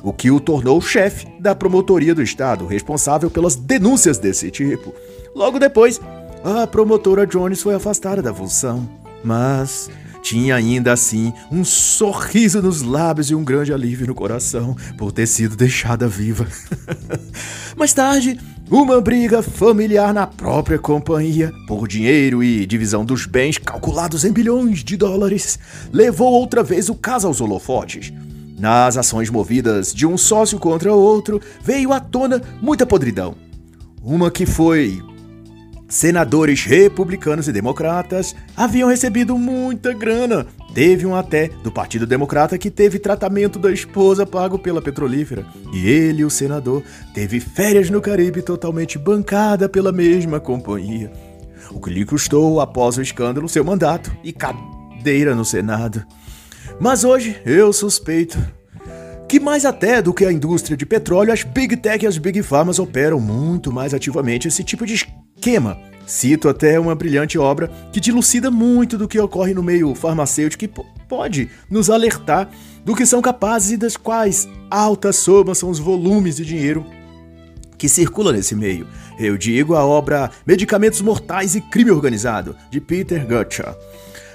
o 0.00 0.12
que 0.12 0.30
o 0.30 0.38
tornou 0.38 0.80
chefe 0.80 1.26
da 1.40 1.52
promotoria 1.52 2.14
do 2.14 2.22
estado, 2.22 2.64
responsável 2.64 3.28
pelas 3.28 3.56
denúncias 3.56 4.18
desse 4.18 4.52
tipo. 4.52 4.94
Logo 5.34 5.58
depois, 5.58 6.00
a 6.44 6.64
promotora 6.64 7.26
Jones 7.26 7.60
foi 7.60 7.74
afastada 7.74 8.22
da 8.22 8.32
função, 8.32 8.88
mas 9.24 9.90
tinha 10.22 10.54
ainda 10.54 10.92
assim 10.92 11.32
um 11.50 11.64
sorriso 11.64 12.62
nos 12.62 12.82
lábios 12.82 13.30
e 13.30 13.34
um 13.34 13.42
grande 13.42 13.72
alívio 13.72 14.06
no 14.06 14.14
coração 14.14 14.76
por 14.96 15.10
ter 15.10 15.26
sido 15.26 15.56
deixada 15.56 16.06
viva. 16.06 16.46
Mais 17.76 17.92
tarde, 17.92 18.38
uma 18.70 19.00
briga 19.00 19.42
familiar 19.42 20.12
na 20.14 20.26
própria 20.26 20.78
companhia, 20.78 21.52
por 21.66 21.86
dinheiro 21.86 22.42
e 22.42 22.64
divisão 22.64 23.04
dos 23.04 23.26
bens 23.26 23.58
calculados 23.58 24.24
em 24.24 24.32
bilhões 24.32 24.82
de 24.82 24.96
dólares, 24.96 25.58
levou 25.92 26.32
outra 26.32 26.62
vez 26.62 26.88
o 26.88 26.94
caso 26.94 27.26
aos 27.26 27.40
holofotes. 27.40 28.12
Nas 28.58 28.96
ações 28.96 29.28
movidas 29.28 29.92
de 29.92 30.06
um 30.06 30.16
sócio 30.16 30.58
contra 30.58 30.94
outro, 30.94 31.40
veio 31.62 31.92
à 31.92 32.00
tona 32.00 32.40
muita 32.62 32.86
podridão. 32.86 33.34
Uma 34.02 34.30
que 34.30 34.46
foi 34.46 35.02
senadores 35.94 36.64
republicanos 36.64 37.46
e 37.46 37.52
democratas 37.52 38.34
haviam 38.56 38.88
recebido 38.88 39.38
muita 39.38 39.92
grana. 39.92 40.44
Teve 40.74 41.06
um 41.06 41.14
até 41.14 41.46
do 41.62 41.70
Partido 41.70 42.04
Democrata 42.04 42.58
que 42.58 42.68
teve 42.68 42.98
tratamento 42.98 43.60
da 43.60 43.70
esposa 43.70 44.26
pago 44.26 44.58
pela 44.58 44.82
petrolífera. 44.82 45.46
E 45.72 45.88
ele, 45.88 46.24
o 46.24 46.30
senador, 46.30 46.82
teve 47.14 47.38
férias 47.38 47.90
no 47.90 48.00
Caribe 48.00 48.42
totalmente 48.42 48.98
bancada 48.98 49.68
pela 49.68 49.92
mesma 49.92 50.40
companhia. 50.40 51.12
O 51.70 51.80
que 51.80 51.90
lhe 51.90 52.04
custou, 52.04 52.60
após 52.60 52.98
o 52.98 53.02
escândalo, 53.02 53.48
seu 53.48 53.62
mandato 53.64 54.10
e 54.24 54.32
cadeira 54.32 55.32
no 55.32 55.44
Senado. 55.44 56.04
Mas 56.80 57.04
hoje 57.04 57.40
eu 57.46 57.72
suspeito 57.72 58.36
que 59.28 59.38
mais 59.38 59.64
até 59.64 60.02
do 60.02 60.12
que 60.12 60.24
a 60.24 60.32
indústria 60.32 60.76
de 60.76 60.84
petróleo, 60.84 61.32
as 61.32 61.44
Big 61.44 61.76
Tech 61.76 62.04
e 62.04 62.08
as 62.08 62.18
Big 62.18 62.42
Pharmas 62.42 62.80
operam 62.80 63.20
muito 63.20 63.72
mais 63.72 63.94
ativamente 63.94 64.48
esse 64.48 64.64
tipo 64.64 64.84
de 64.84 64.94
esquema. 65.44 65.78
Cito 66.06 66.48
até 66.48 66.80
uma 66.80 66.94
brilhante 66.94 67.38
obra 67.38 67.70
que 67.92 68.00
dilucida 68.00 68.50
muito 68.50 68.96
do 68.96 69.06
que 69.06 69.20
ocorre 69.20 69.52
no 69.52 69.62
meio 69.62 69.94
farmacêutico 69.94 70.64
e 70.64 70.70
pode 71.06 71.50
nos 71.70 71.90
alertar 71.90 72.48
do 72.84 72.94
que 72.94 73.04
são 73.04 73.20
capazes 73.20 73.72
e 73.72 73.76
das 73.76 73.96
quais 73.96 74.48
altas 74.70 75.16
somas 75.16 75.58
são 75.58 75.68
os 75.68 75.78
volumes 75.78 76.36
de 76.36 76.44
dinheiro 76.44 76.84
que 77.76 77.88
circula 77.88 78.32
nesse 78.32 78.54
meio. 78.54 78.86
Eu 79.18 79.36
digo 79.36 79.74
a 79.74 79.84
obra 79.84 80.30
Medicamentos 80.46 81.02
Mortais 81.02 81.54
e 81.54 81.60
Crime 81.60 81.90
Organizado, 81.90 82.56
de 82.70 82.80
Peter 82.80 83.26
Gutschall. 83.26 83.76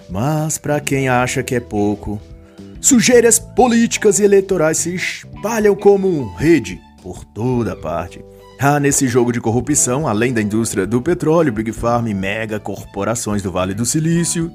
Mas 0.10 0.58
para 0.58 0.80
quem 0.80 1.08
acha 1.08 1.42
que 1.42 1.56
é 1.56 1.60
pouco, 1.60 2.22
sujeiras 2.80 3.40
políticas 3.40 4.20
e 4.20 4.24
eleitorais 4.24 4.78
se 4.78 4.94
espalham 4.94 5.76
como 5.76 6.36
rede 6.36 6.80
por 7.02 7.24
toda 7.26 7.76
parte. 7.76 8.24
Há 8.62 8.78
nesse 8.78 9.08
jogo 9.08 9.32
de 9.32 9.40
corrupção, 9.40 10.06
além 10.06 10.34
da 10.34 10.42
indústria 10.42 10.86
do 10.86 11.02
petróleo, 11.02 11.54
Big 11.54 11.72
Pharma 11.72 12.10
e 12.10 12.14
mega 12.14 12.60
corporações 12.60 13.42
do 13.42 13.50
Vale 13.50 13.74
do 13.74 13.86
Silício, 13.86 14.52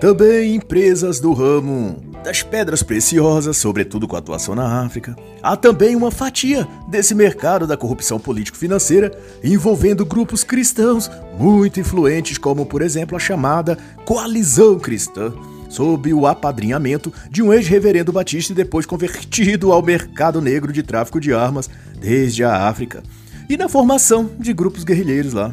também 0.00 0.56
empresas 0.56 1.20
do 1.20 1.32
ramo 1.32 2.02
das 2.24 2.42
pedras 2.42 2.82
preciosas, 2.82 3.56
sobretudo 3.56 4.08
com 4.08 4.16
atuação 4.16 4.56
na 4.56 4.84
África. 4.84 5.14
Há 5.40 5.56
também 5.56 5.94
uma 5.94 6.10
fatia 6.10 6.66
desse 6.88 7.14
mercado 7.14 7.68
da 7.68 7.76
corrupção 7.76 8.18
político-financeira 8.18 9.16
envolvendo 9.42 10.04
grupos 10.04 10.42
cristãos 10.42 11.08
muito 11.38 11.78
influentes, 11.78 12.36
como 12.36 12.66
por 12.66 12.82
exemplo 12.82 13.16
a 13.16 13.20
chamada 13.20 13.78
Coalizão 14.04 14.76
Cristã 14.76 15.32
sob 15.68 16.12
o 16.12 16.26
apadrinhamento 16.26 17.12
de 17.30 17.42
um 17.42 17.52
ex-reverendo 17.52 18.12
batista 18.12 18.52
e 18.52 18.56
depois 18.56 18.86
convertido 18.86 19.72
ao 19.72 19.82
mercado 19.82 20.40
negro 20.40 20.72
de 20.72 20.82
tráfico 20.82 21.20
de 21.20 21.32
armas 21.32 21.68
desde 22.00 22.44
a 22.44 22.68
África, 22.68 23.02
e 23.48 23.56
na 23.56 23.68
formação 23.68 24.30
de 24.38 24.52
grupos 24.52 24.84
guerrilheiros 24.84 25.32
lá. 25.32 25.52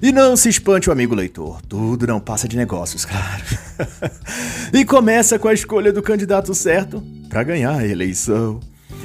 E 0.00 0.10
não 0.10 0.36
se 0.36 0.48
espante 0.48 0.88
o 0.88 0.92
amigo 0.92 1.14
leitor, 1.14 1.62
tudo 1.68 2.06
não 2.06 2.18
passa 2.18 2.48
de 2.48 2.56
negócios, 2.56 3.04
claro. 3.06 3.44
e 4.72 4.84
começa 4.84 5.38
com 5.38 5.46
a 5.46 5.54
escolha 5.54 5.92
do 5.92 6.02
candidato 6.02 6.52
certo 6.54 7.02
para 7.28 7.44
ganhar 7.44 7.76
a 7.76 7.86
eleição. 7.86 8.58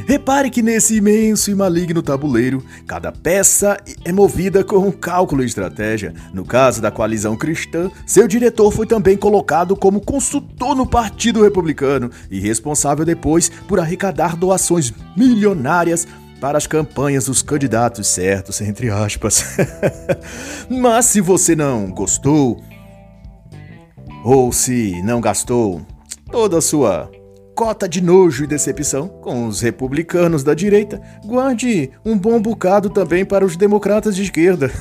Repare 0.07 0.49
que 0.49 0.61
nesse 0.61 0.95
imenso 0.95 1.51
e 1.51 1.55
maligno 1.55 2.01
tabuleiro, 2.01 2.63
cada 2.87 3.11
peça 3.11 3.75
é 4.05 4.11
movida 4.13 4.63
com 4.63 4.77
um 4.77 4.89
cálculo 4.89 5.43
e 5.43 5.45
estratégia. 5.45 6.13
No 6.33 6.45
caso 6.45 6.81
da 6.81 6.89
coalizão 6.89 7.35
cristã, 7.35 7.91
seu 8.05 8.25
diretor 8.25 8.71
foi 8.71 8.87
também 8.87 9.17
colocado 9.17 9.75
como 9.75 9.99
consultor 9.99 10.73
no 10.73 10.87
Partido 10.87 11.43
Republicano 11.43 12.09
e 12.31 12.39
responsável 12.39 13.03
depois 13.03 13.49
por 13.67 13.81
arrecadar 13.81 14.37
doações 14.37 14.93
milionárias 15.17 16.07
para 16.39 16.57
as 16.57 16.65
campanhas 16.65 17.25
dos 17.25 17.41
candidatos 17.41 18.07
certos, 18.07 18.61
entre 18.61 18.89
aspas. 18.89 19.43
Mas 20.71 21.07
se 21.07 21.19
você 21.19 21.53
não 21.53 21.91
gostou, 21.91 22.63
ou 24.23 24.53
se 24.53 25.01
não 25.03 25.19
gastou 25.19 25.85
toda 26.31 26.59
a 26.59 26.61
sua 26.61 27.11
cota 27.57 27.89
de 27.89 28.01
nojo 28.01 28.43
e 28.43 28.47
decepção 28.47 29.07
com 29.07 29.47
os 29.47 29.61
republicanos 29.61 30.43
da 30.43 30.53
direita, 30.53 31.01
guarde 31.25 31.89
um 32.05 32.15
bom 32.15 32.39
bocado 32.39 32.87
também 32.87 33.25
para 33.25 33.43
os 33.43 33.57
democratas 33.57 34.15
de 34.15 34.21
esquerda. 34.21 34.71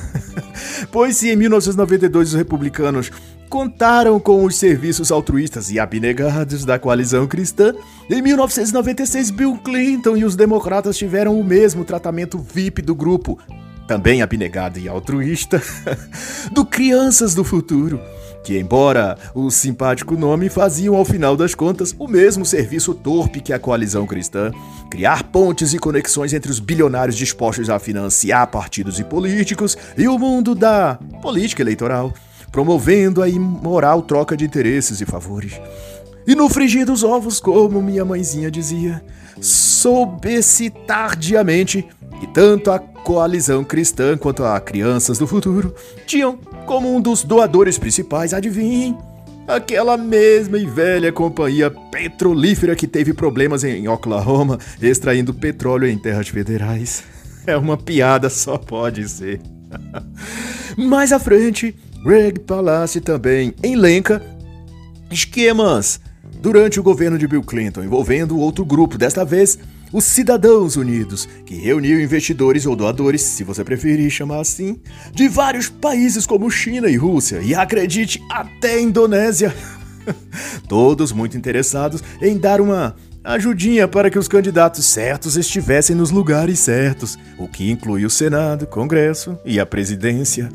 pois 0.93 1.17
se 1.17 1.31
em 1.31 1.35
1992 1.35 2.29
os 2.29 2.35
republicanos 2.35 3.11
contaram 3.49 4.19
com 4.19 4.43
os 4.43 4.57
serviços 4.57 5.11
altruístas 5.11 5.71
e 5.71 5.79
abnegados 5.79 6.63
da 6.65 6.77
coalizão 6.77 7.25
cristã, 7.25 7.73
em 8.11 8.21
1996 8.21 9.31
Bill 9.31 9.57
Clinton 9.57 10.15
e 10.15 10.23
os 10.23 10.35
democratas 10.35 10.95
tiveram 10.95 11.39
o 11.39 11.43
mesmo 11.43 11.83
tratamento 11.83 12.37
VIP 12.37 12.83
do 12.83 12.93
grupo, 12.93 13.39
também 13.87 14.21
abnegado 14.21 14.77
e 14.77 14.87
altruísta, 14.87 15.63
do 16.53 16.63
Crianças 16.63 17.33
do 17.33 17.43
Futuro 17.43 17.99
que, 18.47 18.57
embora 18.57 19.17
o 19.35 19.51
simpático 19.51 20.15
nome, 20.15 20.47
faziam 20.47 20.95
ao 20.95 21.03
final 21.03 21.35
das 21.35 21.53
contas 21.53 21.93
o 21.99 22.07
mesmo 22.07 22.45
serviço 22.45 22.93
torpe 22.93 23.41
que 23.41 23.51
a 23.51 23.59
coalizão 23.59 24.07
cristã: 24.07 24.51
criar 24.89 25.23
pontes 25.23 25.73
e 25.73 25.77
conexões 25.77 26.31
entre 26.31 26.49
os 26.49 26.57
bilionários 26.57 27.17
dispostos 27.17 27.69
a 27.69 27.77
financiar 27.77 28.47
partidos 28.47 29.01
e 29.01 29.03
políticos 29.03 29.77
e 29.97 30.07
o 30.07 30.17
mundo 30.17 30.55
da 30.55 30.97
política 31.21 31.61
eleitoral, 31.61 32.13
promovendo 32.49 33.21
a 33.21 33.27
imoral 33.27 34.01
troca 34.01 34.37
de 34.37 34.45
interesses 34.45 35.01
e 35.01 35.05
favores. 35.05 35.59
E 36.25 36.33
no 36.33 36.47
frigir 36.47 36.85
dos 36.85 37.03
ovos, 37.03 37.41
como 37.41 37.81
minha 37.81 38.05
mãezinha 38.05 38.49
dizia, 38.49 39.03
soube-se 39.41 40.69
tardiamente 40.69 41.85
que 42.21 42.27
tanto 42.27 42.71
a 42.71 42.79
coalizão 42.79 43.61
cristã 43.61 44.17
quanto 44.17 44.45
a 44.45 44.57
Crianças 44.61 45.17
do 45.17 45.27
Futuro 45.27 45.75
tinham 46.05 46.39
como 46.67 46.93
um 46.93 46.99
dos 46.99 47.23
doadores 47.23 47.77
principais, 47.77 48.33
adivinhem, 48.33 48.95
aquela 49.47 49.95
mesma 49.95 50.57
e 50.57 50.65
velha 50.65 51.13
companhia 51.13 51.71
petrolífera 51.71 52.75
que 52.75 52.85
teve 52.85 53.13
problemas 53.13 53.63
em 53.63 53.87
Oklahoma 53.87 54.59
extraindo 54.81 55.33
petróleo 55.33 55.87
em 55.87 55.97
terras 55.97 56.27
federais. 56.27 57.03
É 57.47 57.55
uma 57.55 57.77
piada, 57.77 58.29
só 58.29 58.57
pode 58.57 59.07
ser. 59.07 59.39
Mais 60.75 61.13
à 61.13 61.17
frente, 61.17 61.73
Greg 62.03 62.41
Palace 62.41 62.99
também 62.99 63.53
elenca 63.63 64.21
esquemas 65.09 66.01
durante 66.41 66.77
o 66.77 66.83
governo 66.83 67.17
de 67.17 67.25
Bill 67.25 67.41
Clinton 67.41 67.85
envolvendo 67.85 68.37
outro 68.37 68.65
grupo, 68.65 68.97
desta 68.97 69.23
vez 69.23 69.57
os 69.91 70.03
Cidadãos 70.03 70.75
Unidos, 70.75 71.27
que 71.45 71.55
reuniu 71.55 72.01
investidores 72.01 72.65
ou 72.65 72.75
doadores, 72.75 73.21
se 73.21 73.43
você 73.43 73.63
preferir 73.63 74.09
chamar 74.09 74.39
assim, 74.39 74.79
de 75.13 75.27
vários 75.27 75.69
países 75.69 76.25
como 76.25 76.49
China 76.51 76.89
e 76.89 76.95
Rússia, 76.95 77.41
e 77.41 77.55
acredite, 77.55 78.21
até 78.31 78.79
Indonésia. 78.79 79.55
Todos 80.67 81.11
muito 81.11 81.37
interessados 81.37 82.03
em 82.21 82.37
dar 82.37 82.61
uma 82.61 82.95
ajudinha 83.23 83.87
para 83.87 84.09
que 84.09 84.17
os 84.17 84.27
candidatos 84.27 84.85
certos 84.85 85.35
estivessem 85.35 85.95
nos 85.95 86.11
lugares 86.11 86.59
certos, 86.59 87.17
o 87.37 87.47
que 87.47 87.69
inclui 87.69 88.05
o 88.05 88.09
Senado, 88.09 88.65
Congresso 88.65 89.37
e 89.45 89.59
a 89.59 89.65
presidência. 89.65 90.49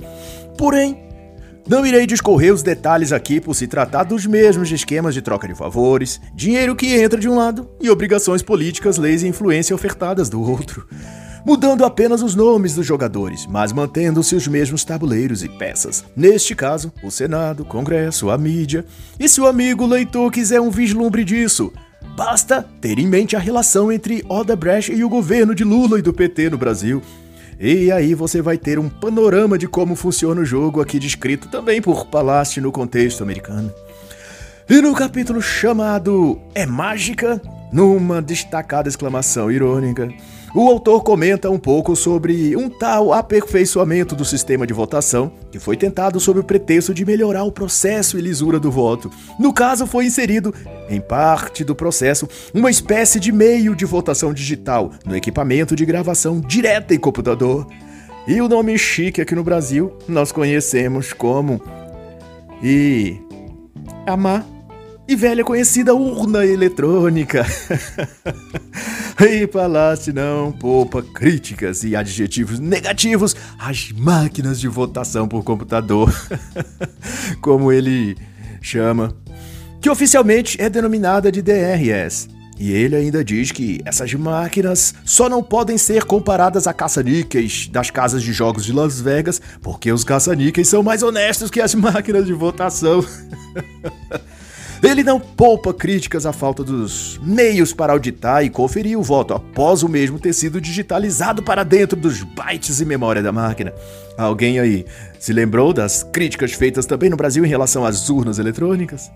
Porém, 0.57 1.12
não 1.69 1.87
irei 1.87 2.07
discorrer 2.07 2.53
os 2.53 2.63
detalhes 2.63 3.13
aqui 3.13 3.41
por 3.41 3.55
se 3.55 3.69
tratar 3.69 4.03
dos 4.03 4.27
mesmos 4.27 4.71
esquemas 4.71 5.15
de 5.15 5.23
troca 5.23 5.47
de 5.47 5.55
favores, 5.55 6.21
dinheiro 6.35 6.75
que 6.75 6.95
entra 6.95 7.21
de 7.21 7.29
um 7.29 7.37
lado 7.37 7.69
e 7.81 7.89
obrigações 7.89 8.43
políticas, 8.43 8.99
leis 8.99 9.23
e 9.23 9.29
influência 9.29 9.75
ofertadas 9.75 10.29
do 10.29 10.41
outro. 10.41 10.87
Mudando 11.45 11.85
apenas 11.85 12.23
os 12.23 12.35
nomes 12.35 12.75
dos 12.75 12.87
jogadores, 12.87 13.47
mas 13.47 13.73
mantendo-se 13.73 14.35
os 14.35 14.47
mesmos 14.47 14.85
tabuleiros 14.85 15.43
e 15.43 15.49
peças. 15.49 16.05
Neste 16.17 16.55
caso, 16.55 16.93
o 17.03 17.11
Senado, 17.11 17.63
o 17.63 17.67
Congresso, 17.67 18.31
a 18.31 18.39
mídia. 18.39 18.85
E 19.19 19.29
se 19.29 19.41
o 19.41 19.47
amigo 19.47 19.85
leitor 19.85 20.31
quiser 20.31 20.61
um 20.61 20.71
vislumbre 20.71 21.25
disso, 21.25 21.73
basta 22.17 22.65
ter 22.81 22.99
em 22.99 23.09
mente 23.09 23.35
a 23.35 23.41
relação 23.41 23.91
entre 23.91 24.25
Odebrecht 24.29 24.93
e 24.93 25.03
o 25.03 25.09
governo 25.09 25.53
de 25.53 25.65
Lula 25.65 25.99
e 25.99 26.03
do 26.03 26.13
PT 26.13 26.51
no 26.51 26.59
Brasil 26.59 27.03
e 27.59 27.91
aí 27.93 28.15
você 28.15 28.43
vai 28.43 28.59
ter 28.59 28.79
um 28.79 28.89
panorama 28.89 29.57
de 29.57 29.69
como 29.69 29.95
funciona 29.95 30.41
o 30.41 30.45
jogo 30.45 30.81
aqui 30.81 30.99
descrito 30.99 31.49
também 31.49 31.81
por 31.81 32.07
Palast 32.07 32.61
no 32.61 32.73
contexto 32.73 33.23
americano. 33.23 33.73
E 34.69 34.81
no 34.81 34.95
capítulo 34.95 35.43
chamado 35.43 36.41
É 36.55 36.65
Mágica, 36.65 37.41
numa 37.73 38.23
destacada 38.23 38.89
exclamação 38.89 39.51
irônica, 39.51 40.09
o 40.55 40.69
autor 40.69 41.03
comenta 41.03 41.49
um 41.49 41.59
pouco 41.59 41.97
sobre 41.97 42.55
um 42.55 42.69
tal 42.69 43.13
aperfeiçoamento 43.13 44.15
do 44.15 44.23
sistema 44.23 44.67
de 44.67 44.75
votação 44.75 45.33
que 45.51 45.59
foi 45.59 45.79
tentado 45.79 46.21
sob 46.21 46.41
o 46.41 46.45
pretexto 46.45 46.93
de 46.93 47.07
melhorar 47.07 47.45
o 47.45 47.53
processo 47.53 48.19
e 48.19 48.21
lisura 48.21 48.61
do 48.61 48.71
voto. 48.71 49.11
No 49.39 49.53
caso, 49.53 49.87
foi 49.87 50.05
inserido, 50.05 50.55
em 50.91 51.01
parte 51.01 51.65
do 51.65 51.75
processo, 51.75 52.29
uma 52.53 52.71
espécie 52.71 53.19
de 53.19 53.33
meio 53.33 53.75
de 53.75 53.87
votação 53.87 54.35
digital 54.35 54.91
no 55.07 55.17
equipamento 55.17 55.75
de 55.75 55.87
gravação 55.87 56.39
direta 56.39 56.95
em 56.95 56.99
computador. 56.99 57.67
E 58.29 58.39
o 58.41 58.49
nome 58.49 58.77
chique 58.77 59.23
aqui 59.23 59.35
no 59.35 59.43
Brasil 59.43 59.97
nós 60.07 60.31
conhecemos 60.33 61.15
como. 61.15 61.63
E. 62.63 63.17
Amar 64.07 64.47
e 65.09 65.17
velha 65.17 65.45
conhecida 65.45 65.95
urna 65.95 66.45
eletrônica. 66.45 67.45
e 69.21 69.47
Palácio 69.47 70.13
não 70.13 70.51
poupa 70.51 71.03
críticas 71.03 71.85
e 71.85 71.95
adjetivos 71.95 72.59
negativos 72.59 73.37
às 73.59 73.93
máquinas 73.93 74.59
de 74.59 74.69
votação 74.69 75.29
por 75.29 75.45
computador, 75.45 76.13
como 77.41 77.71
ele 77.71 78.17
chama, 78.61 79.15
que 79.81 79.91
oficialmente 79.91 80.61
é 80.61 80.69
denominada 80.69 81.31
de 81.31 81.43
DRS. 81.43 82.29
E 82.59 82.71
ele 82.71 82.95
ainda 82.95 83.25
diz 83.25 83.51
que 83.51 83.81
essas 83.85 84.13
máquinas 84.15 84.95
só 85.05 85.29
não 85.29 85.43
podem 85.43 85.77
ser 85.77 86.05
comparadas 86.05 86.67
a 86.67 86.73
caça-níqueis 86.73 87.67
das 87.69 87.91
casas 87.91 88.23
de 88.23 88.33
jogos 88.33 88.65
de 88.65 88.73
Las 88.73 89.01
Vegas, 89.01 89.41
porque 89.61 89.91
os 89.91 90.05
caça-níqueis 90.05 90.69
são 90.69 90.83
mais 90.83 91.03
honestos 91.03 91.51
que 91.51 91.61
as 91.61 91.75
máquinas 91.75 92.25
de 92.25 92.33
votação. 92.33 93.05
Ele 94.83 95.05
não 95.05 95.21
poupa 95.21 95.73
críticas 95.73 96.27
à 96.27 96.33
falta 96.33 96.65
dos 96.65 97.21
meios 97.23 97.73
para 97.73 97.93
auditar 97.93 98.45
e 98.45 98.51
conferir 98.51 98.99
o 98.99 99.03
voto 99.03 99.33
após 99.33 99.85
o 99.85 99.89
mesmo 99.89 100.19
ter 100.19 100.33
sido 100.33 100.61
digitalizado 100.61 101.41
para 101.41 101.63
dentro 101.63 101.97
dos 101.97 102.25
bytes 102.25 102.81
e 102.81 102.85
memória 102.85 103.23
da 103.23 103.31
máquina. 103.31 103.73
Alguém 104.19 104.59
aí 104.59 104.85
se 105.21 105.33
lembrou 105.33 105.73
das 105.73 106.03
críticas 106.03 106.53
feitas 106.53 106.85
também 106.85 107.09
no 107.09 107.17
Brasil 107.17 107.45
em 107.45 107.49
relação 107.49 107.85
às 107.85 108.11
urnas 108.11 108.41
eletrônicas? 108.41 109.09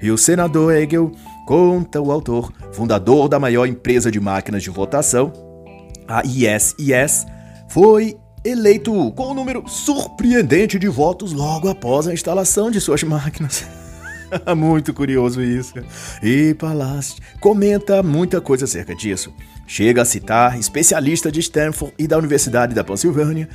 E 0.00 0.10
o 0.10 0.16
senador 0.16 0.74
Hegel, 0.74 1.12
conta 1.46 2.00
o 2.00 2.10
autor, 2.10 2.50
fundador 2.72 3.28
da 3.28 3.38
maior 3.38 3.66
empresa 3.66 4.10
de 4.10 4.18
máquinas 4.18 4.62
de 4.62 4.70
votação, 4.70 5.30
a 6.08 6.22
ISIS, 6.24 7.26
foi 7.68 8.16
eleito 8.42 9.12
com 9.12 9.30
um 9.30 9.34
número 9.34 9.62
surpreendente 9.68 10.78
de 10.78 10.88
votos 10.88 11.34
logo 11.34 11.68
após 11.68 12.08
a 12.08 12.14
instalação 12.14 12.70
de 12.70 12.80
suas 12.80 13.02
máquinas. 13.02 13.81
Muito 14.56 14.92
curioso 14.94 15.42
isso. 15.42 15.74
E 16.22 16.54
Palast 16.54 17.20
comenta 17.40 18.02
muita 18.02 18.40
coisa 18.40 18.64
acerca 18.64 18.94
disso. 18.94 19.32
Chega 19.66 20.02
a 20.02 20.04
citar 20.04 20.58
especialistas 20.58 21.32
de 21.32 21.40
Stanford 21.40 21.94
e 21.98 22.06
da 22.06 22.18
Universidade 22.18 22.74
da 22.74 22.84
Pensilvânia 22.84 23.48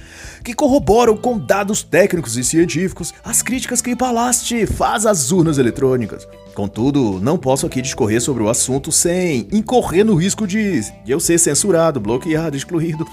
que 0.43 0.53
corroboram 0.53 1.17
com 1.17 1.37
dados 1.37 1.83
técnicos 1.83 2.37
e 2.37 2.43
científicos 2.43 3.13
as 3.23 3.41
críticas 3.41 3.81
que 3.81 3.95
Palast 3.95 4.65
faz 4.67 5.05
às 5.05 5.31
urnas 5.31 5.57
eletrônicas. 5.57 6.27
Contudo, 6.55 7.19
não 7.21 7.37
posso 7.37 7.67
aqui 7.67 7.81
discorrer 7.81 8.21
sobre 8.21 8.41
o 8.41 8.49
assunto 8.49 8.91
sem 8.91 9.47
incorrer 9.51 10.03
no 10.03 10.15
risco 10.15 10.47
de 10.47 10.81
eu 11.07 11.19
ser 11.19 11.37
censurado, 11.37 11.99
bloqueado, 11.99 12.57
excluído 12.57 13.05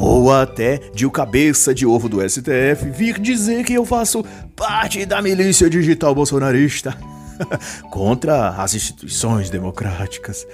ou 0.00 0.32
até 0.32 0.78
de 0.94 1.04
o 1.04 1.10
cabeça 1.10 1.74
de 1.74 1.84
ovo 1.84 2.08
do 2.08 2.20
STF 2.20 2.88
vir 2.88 3.18
dizer 3.18 3.64
que 3.64 3.74
eu 3.74 3.84
faço 3.84 4.24
parte 4.54 5.04
da 5.04 5.20
milícia 5.20 5.68
digital 5.68 6.14
bolsonarista 6.14 6.96
contra 7.90 8.50
as 8.50 8.74
instituições 8.74 9.50
democráticas. 9.50 10.46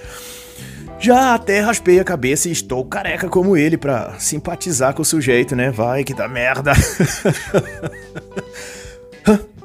Já 0.97 1.35
até 1.35 1.59
raspei 1.59 1.99
a 1.99 2.03
cabeça 2.03 2.49
e 2.49 2.51
estou 2.51 2.83
careca 2.85 3.29
como 3.29 3.55
ele 3.55 3.77
para 3.77 4.15
simpatizar 4.17 4.95
com 4.95 5.03
o 5.03 5.05
sujeito, 5.05 5.55
né? 5.55 5.69
Vai 5.69 6.03
que 6.03 6.15
dá 6.15 6.27
merda. 6.27 6.73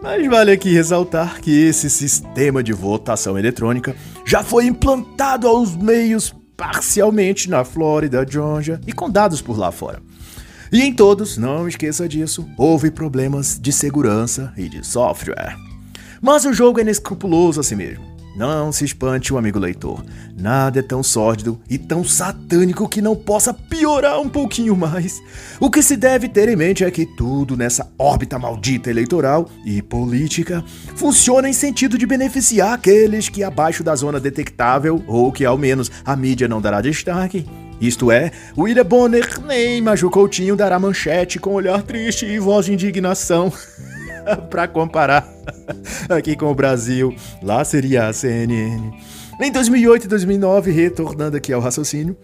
Mas 0.02 0.26
vale 0.26 0.52
aqui 0.52 0.74
ressaltar 0.74 1.40
que 1.40 1.64
esse 1.64 1.88
sistema 1.88 2.62
de 2.62 2.74
votação 2.74 3.38
eletrônica 3.38 3.96
já 4.26 4.42
foi 4.42 4.66
implantado 4.66 5.48
aos 5.48 5.74
meios 5.74 6.34
parcialmente 6.60 7.48
na 7.48 7.64
Flórida, 7.64 8.26
Georgia 8.28 8.78
e 8.86 8.92
condados 8.92 9.40
por 9.40 9.58
lá 9.58 9.72
fora. 9.72 10.02
E 10.70 10.82
em 10.82 10.92
todos, 10.92 11.38
não 11.38 11.66
esqueça 11.66 12.06
disso, 12.06 12.46
houve 12.54 12.90
problemas 12.90 13.58
de 13.58 13.72
segurança 13.72 14.52
e 14.58 14.68
de 14.68 14.86
software. 14.86 15.56
Mas 16.20 16.44
o 16.44 16.52
jogo 16.52 16.78
é 16.78 16.82
inescrupuloso 16.82 17.60
a 17.60 17.62
si 17.62 17.74
mesmo. 17.74 18.09
Não 18.40 18.72
se 18.72 18.86
espante, 18.86 19.34
o 19.34 19.36
amigo 19.36 19.58
leitor. 19.58 20.02
Nada 20.34 20.78
é 20.78 20.82
tão 20.82 21.02
sórdido 21.02 21.60
e 21.68 21.76
tão 21.76 22.02
satânico 22.02 22.88
que 22.88 23.02
não 23.02 23.14
possa 23.14 23.52
piorar 23.52 24.18
um 24.18 24.30
pouquinho 24.30 24.74
mais. 24.74 25.22
O 25.60 25.70
que 25.70 25.82
se 25.82 25.94
deve 25.94 26.26
ter 26.26 26.48
em 26.48 26.56
mente 26.56 26.82
é 26.82 26.90
que 26.90 27.04
tudo 27.04 27.54
nessa 27.54 27.92
órbita 27.98 28.38
maldita 28.38 28.88
eleitoral 28.88 29.46
e 29.62 29.82
política 29.82 30.64
funciona 30.96 31.50
em 31.50 31.52
sentido 31.52 31.98
de 31.98 32.06
beneficiar 32.06 32.72
aqueles 32.72 33.28
que 33.28 33.44
abaixo 33.44 33.84
da 33.84 33.94
zona 33.94 34.18
detectável, 34.18 35.04
ou 35.06 35.30
que 35.30 35.44
ao 35.44 35.58
menos 35.58 35.90
a 36.02 36.16
mídia 36.16 36.48
não 36.48 36.62
dará 36.62 36.80
destaque, 36.80 37.44
isto 37.78 38.10
é, 38.10 38.30
William 38.56 38.86
Bonner 38.86 39.38
nem 39.46 39.82
Maju 39.82 40.08
Coutinho 40.08 40.56
dará 40.56 40.78
manchete 40.78 41.38
com 41.38 41.52
olhar 41.52 41.82
triste 41.82 42.24
e 42.24 42.38
voz 42.38 42.64
de 42.64 42.72
indignação. 42.72 43.52
para 44.50 44.68
comparar 44.68 45.28
aqui 46.08 46.36
com 46.36 46.50
o 46.50 46.54
Brasil, 46.54 47.14
lá 47.42 47.64
seria 47.64 48.08
a 48.08 48.12
CNN. 48.12 48.92
Em 49.42 49.50
2008 49.50 50.04
e 50.04 50.08
2009, 50.08 50.70
retornando 50.70 51.34
aqui 51.34 51.50
ao 51.50 51.62
raciocínio, 51.62 52.14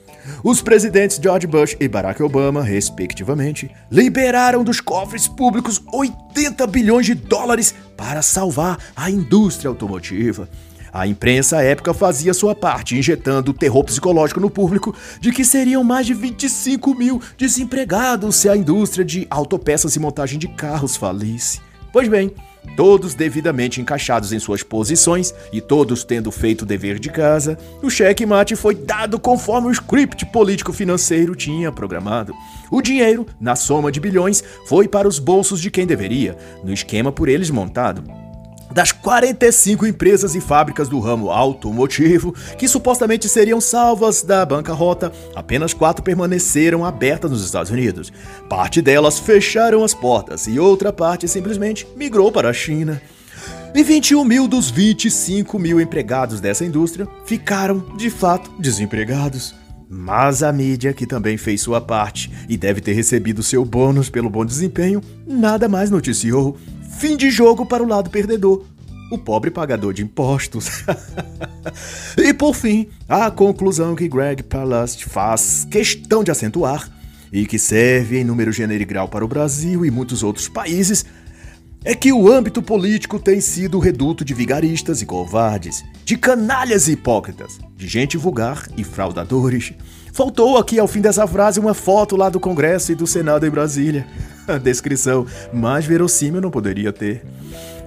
os 0.45 0.61
presidentes 0.61 1.19
George 1.23 1.47
Bush 1.47 1.75
e 1.81 1.89
Barack 1.89 2.23
Obama, 2.23 2.63
respectivamente, 2.63 3.71
liberaram 3.91 4.63
dos 4.63 4.83
cofres 4.83 5.27
públicos 5.27 5.83
80 5.91 6.67
bilhões 6.67 7.07
de 7.07 7.15
dólares 7.15 7.75
para 7.97 8.21
salvar 8.21 8.79
a 8.95 9.11
indústria 9.11 9.71
automotiva. 9.71 10.47
A 10.93 11.07
imprensa 11.07 11.59
à 11.59 11.63
época 11.63 11.95
fazia 11.95 12.35
sua 12.35 12.55
parte, 12.55 12.99
injetando 12.99 13.53
terror 13.55 13.85
psicológico 13.85 14.41
no 14.41 14.51
público 14.51 14.95
de 15.19 15.33
que 15.33 15.45
seriam 15.45 15.83
mais 15.83 16.07
de 16.07 16.13
25 16.13 16.95
mil 16.95 17.21
desempregados 17.39 18.37
se 18.37 18.49
a 18.49 18.57
indústria 18.57 19.05
de 19.05 19.27
autopeças 19.31 19.97
e 19.97 20.01
montagem 20.01 20.39
de 20.39 20.49
carros 20.49 20.97
falisse. 20.97 21.61
Pois 21.97 22.09
bem, 22.09 22.31
todos 22.77 23.15
devidamente 23.15 23.81
encaixados 23.81 24.31
em 24.31 24.39
suas 24.39 24.63
posições 24.63 25.35
e 25.51 25.63
todos 25.63 26.05
tendo 26.05 26.31
feito 26.31 26.61
o 26.61 26.67
dever 26.67 26.99
de 26.99 27.09
casa, 27.09 27.57
o 27.83 27.89
cheque-mate 27.89 28.55
foi 28.55 28.75
dado 28.75 29.19
conforme 29.19 29.69
o 29.69 29.71
script 29.71 30.27
político-financeiro 30.27 31.35
tinha 31.35 31.73
programado. 31.73 32.35
O 32.71 32.83
dinheiro, 32.83 33.27
na 33.41 33.57
soma 33.57 33.91
de 33.91 33.99
bilhões, 33.99 34.45
foi 34.67 34.87
para 34.87 35.09
os 35.09 35.19
bolsos 35.19 35.59
de 35.59 35.71
quem 35.71 35.87
deveria, 35.87 36.37
no 36.63 36.71
esquema 36.71 37.11
por 37.11 37.31
eles 37.31 37.49
montado. 37.49 38.26
Das 38.77 38.93
45 38.93 39.87
empresas 39.87 40.35
e 40.35 40.41
fábricas 40.41 40.87
do 40.87 41.01
ramo 41.01 41.31
automotivo 41.31 42.35
que 42.59 42.69
supostamente 42.69 43.27
seriam 43.27 43.59
salvas 43.59 44.23
da 44.23 44.45
bancarrota, 44.45 45.11
apenas 45.35 45.73
quatro 45.73 46.05
permaneceram 46.05 46.85
abertas 46.85 47.31
nos 47.31 47.43
Estados 47.43 47.73
Unidos. 47.73 48.12
Parte 48.51 48.83
delas 48.83 49.19
fecharam 49.19 49.83
as 49.83 49.95
portas 49.95 50.47
e 50.47 50.59
outra 50.59 50.93
parte 50.93 51.27
simplesmente 51.27 51.89
migrou 51.97 52.31
para 52.31 52.51
a 52.51 52.53
China. 52.53 53.01
E 53.75 53.83
21 53.83 54.23
mil 54.23 54.47
dos 54.47 54.71
25 54.71 55.59
mil 55.59 55.81
empregados 55.81 56.39
dessa 56.39 56.62
indústria 56.62 57.09
ficaram, 57.25 57.97
de 57.97 58.11
fato, 58.11 58.51
desempregados. 58.61 59.55
Mas 59.89 60.43
a 60.43 60.53
mídia, 60.53 60.93
que 60.93 61.07
também 61.07 61.39
fez 61.39 61.62
sua 61.62 61.81
parte 61.81 62.31
e 62.47 62.59
deve 62.59 62.83
ter 62.83 62.93
recebido 62.93 63.43
seu 63.43 63.65
bônus 63.65 64.11
pelo 64.11 64.29
bom 64.29 64.45
desempenho, 64.45 65.01
nada 65.27 65.67
mais 65.67 65.91
noticiou 65.91 66.59
Fim 66.99 67.17
de 67.17 67.31
jogo 67.31 67.67
para 67.67 67.83
o 67.83 67.87
lado 67.87 68.09
perdedor, 68.09 68.65
o 69.11 69.19
pobre 69.19 69.51
pagador 69.51 69.93
de 69.93 70.03
impostos. 70.03 70.83
e 72.17 72.33
por 72.33 72.55
fim, 72.55 72.89
a 73.07 73.31
conclusão 73.31 73.95
que 73.95 74.09
Greg 74.09 74.43
Palast 74.43 75.05
faz 75.05 75.67
questão 75.71 76.25
de 76.25 76.31
acentuar 76.31 76.91
e 77.31 77.45
que 77.45 77.59
serve 77.59 78.19
em 78.19 78.25
número 78.25 78.51
grau 78.87 79.09
para 79.09 79.25
o 79.25 79.29
Brasil 79.29 79.85
e 79.85 79.91
muitos 79.91 80.23
outros 80.23 80.49
países 80.49 81.05
é 81.85 81.95
que 81.95 82.13
o 82.13 82.33
âmbito 82.33 82.63
político 82.63 83.19
tem 83.19 83.41
sido 83.41 83.79
reduto 83.79 84.25
de 84.25 84.35
vigaristas 84.35 85.03
e 85.03 85.07
covardes, 85.07 85.85
de 86.05 86.17
canalhas 86.17 86.89
e 86.89 86.93
hipócritas, 86.93 87.59
de 87.77 87.87
gente 87.87 88.17
vulgar 88.17 88.67
e 88.77 88.83
fraudadores. 88.83 89.73
Faltou 90.17 90.57
aqui 90.57 90.79
ao 90.79 90.89
fim 90.89 91.03
dessa 91.03 91.27
frase 91.27 91.61
uma 91.61 91.75
foto 91.75 92.17
lá 92.17 92.31
do 92.31 92.41
Congresso 92.41 92.91
e 92.91 92.95
do 92.95 93.07
Senado 93.07 93.45
em 93.45 93.51
Brasília. 93.51 94.07
A 94.49 94.57
descrição 94.57 95.27
mais 95.53 95.85
verossímil 95.85 96.41
não 96.41 96.51
poderia 96.51 96.91
ter. 96.91 97.23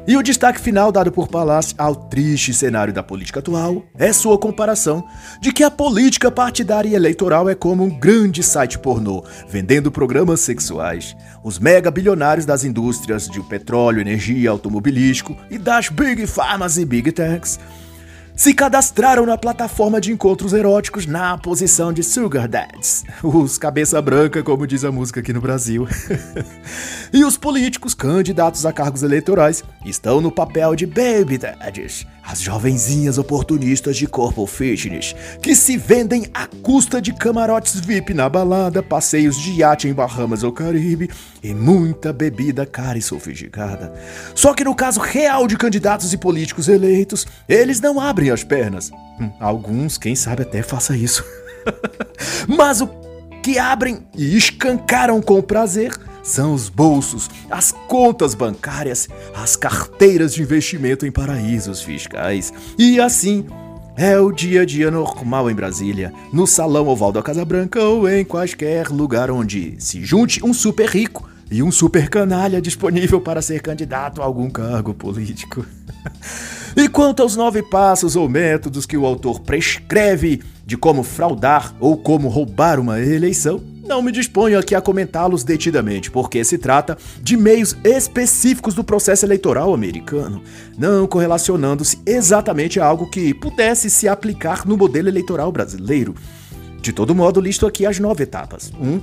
E 0.08 0.16
o 0.16 0.22
destaque 0.22 0.62
final 0.62 0.92
dado 0.92 1.12
por 1.12 1.28
Palácio 1.28 1.74
ao 1.76 1.96
triste 1.96 2.54
cenário 2.54 2.94
da 2.94 3.02
política 3.02 3.40
atual 3.40 3.84
é 3.98 4.14
sua 4.14 4.38
comparação 4.38 5.04
de 5.42 5.52
que 5.52 5.64
a 5.64 5.72
política 5.72 6.30
partidária 6.30 6.90
e 6.90 6.94
eleitoral 6.94 7.50
é 7.50 7.56
como 7.56 7.84
um 7.84 7.90
grande 7.90 8.44
site 8.44 8.78
pornô, 8.78 9.24
vendendo 9.48 9.92
programas 9.92 10.40
sexuais. 10.40 11.16
Os 11.44 11.58
mega 11.58 11.90
bilionários 11.90 12.46
das 12.46 12.64
indústrias 12.64 13.28
de 13.28 13.42
petróleo, 13.42 14.02
energia, 14.02 14.52
automobilístico 14.52 15.36
e 15.50 15.58
das 15.58 15.90
big 15.90 16.28
pharmas 16.28 16.78
e 16.78 16.86
big 16.86 17.12
techs 17.12 17.60
se 18.40 18.54
cadastraram 18.54 19.26
na 19.26 19.38
plataforma 19.38 20.00
de 20.00 20.14
encontros 20.14 20.54
eróticos 20.54 21.06
na 21.06 21.38
posição 21.38 21.92
de 21.92 22.02
Sugar 22.02 22.48
Dads, 22.48 23.04
os 23.22 23.58
cabeça 23.58 24.02
branca, 24.02 24.42
como 24.42 24.66
diz 24.66 24.86
a 24.86 24.94
música 24.94 25.20
aqui 25.20 25.34
no 25.34 25.42
Brasil. 25.42 25.86
e 27.12 27.26
os 27.26 27.36
políticos 27.36 27.94
candidatos 27.94 28.66
a 28.66 28.72
cargos 28.72 29.04
eleitorais 29.04 29.62
estão 29.86 30.22
no 30.22 30.32
papel 30.32 30.74
de 30.74 30.86
Baby 30.86 31.38
Daddies, 31.38 32.08
as 32.30 32.42
jovenzinhas 32.42 33.18
oportunistas 33.18 33.98
de 33.98 34.06
corpo 34.06 34.46
fitness, 34.46 35.16
que 35.42 35.56
se 35.56 35.76
vendem 35.76 36.28
à 36.32 36.46
custa 36.46 37.02
de 37.02 37.12
camarotes 37.12 37.80
VIP 37.80 38.14
na 38.14 38.30
balada, 38.30 38.84
passeios 38.84 39.36
de 39.36 39.54
iate 39.54 39.88
em 39.88 39.94
Bahamas 39.94 40.44
ou 40.44 40.52
Caribe 40.52 41.10
e 41.42 41.56
muita 41.56 42.14
bebida 42.14 42.68
cara 42.68 43.00
e 43.00 43.02
sofisticada. 43.02 43.92
Só 44.36 44.54
que 44.54 44.64
no 44.64 44.76
caso 44.76 45.00
real 45.00 45.48
de 45.48 45.58
candidatos 45.58 46.14
e 46.14 46.18
políticos 46.18 46.68
eleitos, 46.68 47.26
eles 47.48 47.82
não 47.82 48.00
abrem 48.00 48.30
as 48.30 48.44
pernas. 48.44 48.92
Hum, 49.20 49.32
alguns, 49.40 49.98
quem 49.98 50.16
sabe, 50.16 50.44
até 50.44 50.62
faça 50.62 50.96
isso. 50.96 51.26
Mas 52.48 52.80
o 52.80 52.88
que 53.42 53.58
abrem 53.58 54.06
e 54.16 54.38
escancaram 54.38 55.20
com 55.20 55.42
prazer 55.42 55.98
são 56.30 56.54
os 56.54 56.70
bolsos, 56.70 57.30
as 57.50 57.72
contas 57.72 58.36
bancárias, 58.36 59.10
as 59.34 59.56
carteiras 59.56 60.34
de 60.34 60.44
investimento 60.44 61.06
em 61.06 61.12
paraísos 61.12 61.82
fiscais. 61.82 62.54
E 62.78 63.00
assim, 63.00 63.46
é 63.98 64.18
o 64.20 64.32
dia 64.32 64.62
a 64.62 64.66
dia 64.66 64.92
normal 64.92 65.50
em 65.50 65.56
Brasília, 65.56 66.14
no 66.32 66.46
Salão 66.46 66.88
Oval 66.88 67.12
da 67.12 67.24
Casa 67.24 67.44
Branca 67.44 67.84
ou 67.84 68.08
em 68.08 68.24
qualquer 68.24 68.90
lugar 68.90 69.32
onde 69.32 69.76
se 69.80 70.04
junte 70.06 70.46
um 70.46 70.54
super 70.54 70.88
rico 70.88 71.28
e 71.52 71.64
um 71.64 71.72
super 71.72 72.10
canalha 72.10 72.62
disponível 72.62 73.20
para 73.20 73.42
ser 73.42 73.62
candidato 73.62 74.22
a 74.22 74.26
algum 74.26 74.50
cargo 74.50 74.94
político. 74.94 75.66
e 76.78 76.88
quanto 76.88 77.24
aos 77.24 77.36
nove 77.36 77.64
passos 77.64 78.16
ou 78.16 78.30
métodos 78.30 78.86
que 78.86 78.96
o 78.96 79.06
autor 79.06 79.40
prescreve 79.40 80.44
de 80.64 80.78
como 80.78 81.02
fraudar 81.02 81.74
ou 81.80 81.98
como 81.98 82.28
roubar 82.28 82.80
uma 82.80 83.02
eleição, 83.02 83.60
não 83.90 84.04
me 84.04 84.12
disponho 84.12 84.60
aqui 84.60 84.76
a 84.76 84.82
comentá-los 84.82 85.44
detidamente, 85.44 86.12
porque 86.12 86.44
se 86.44 86.60
trata 86.60 86.96
de 87.24 87.36
meios 87.36 87.76
específicos 87.84 88.76
do 88.76 88.84
processo 88.84 89.26
eleitoral 89.26 89.74
americano, 89.74 90.44
não 90.78 91.08
correlacionando-se 91.08 91.98
exatamente 92.06 92.80
a 92.80 92.86
algo 92.86 93.10
que 93.10 93.34
pudesse 93.34 93.90
se 93.90 94.08
aplicar 94.08 94.66
no 94.68 94.78
modelo 94.78 95.10
eleitoral 95.10 95.52
brasileiro. 95.52 96.14
De 96.80 96.94
todo 96.94 97.16
modo, 97.16 97.42
listo 97.42 97.66
aqui 97.66 97.84
as 97.84 98.00
nove 98.00 98.24
etapas. 98.24 98.72
1. 98.80 98.88
Um, 98.88 99.02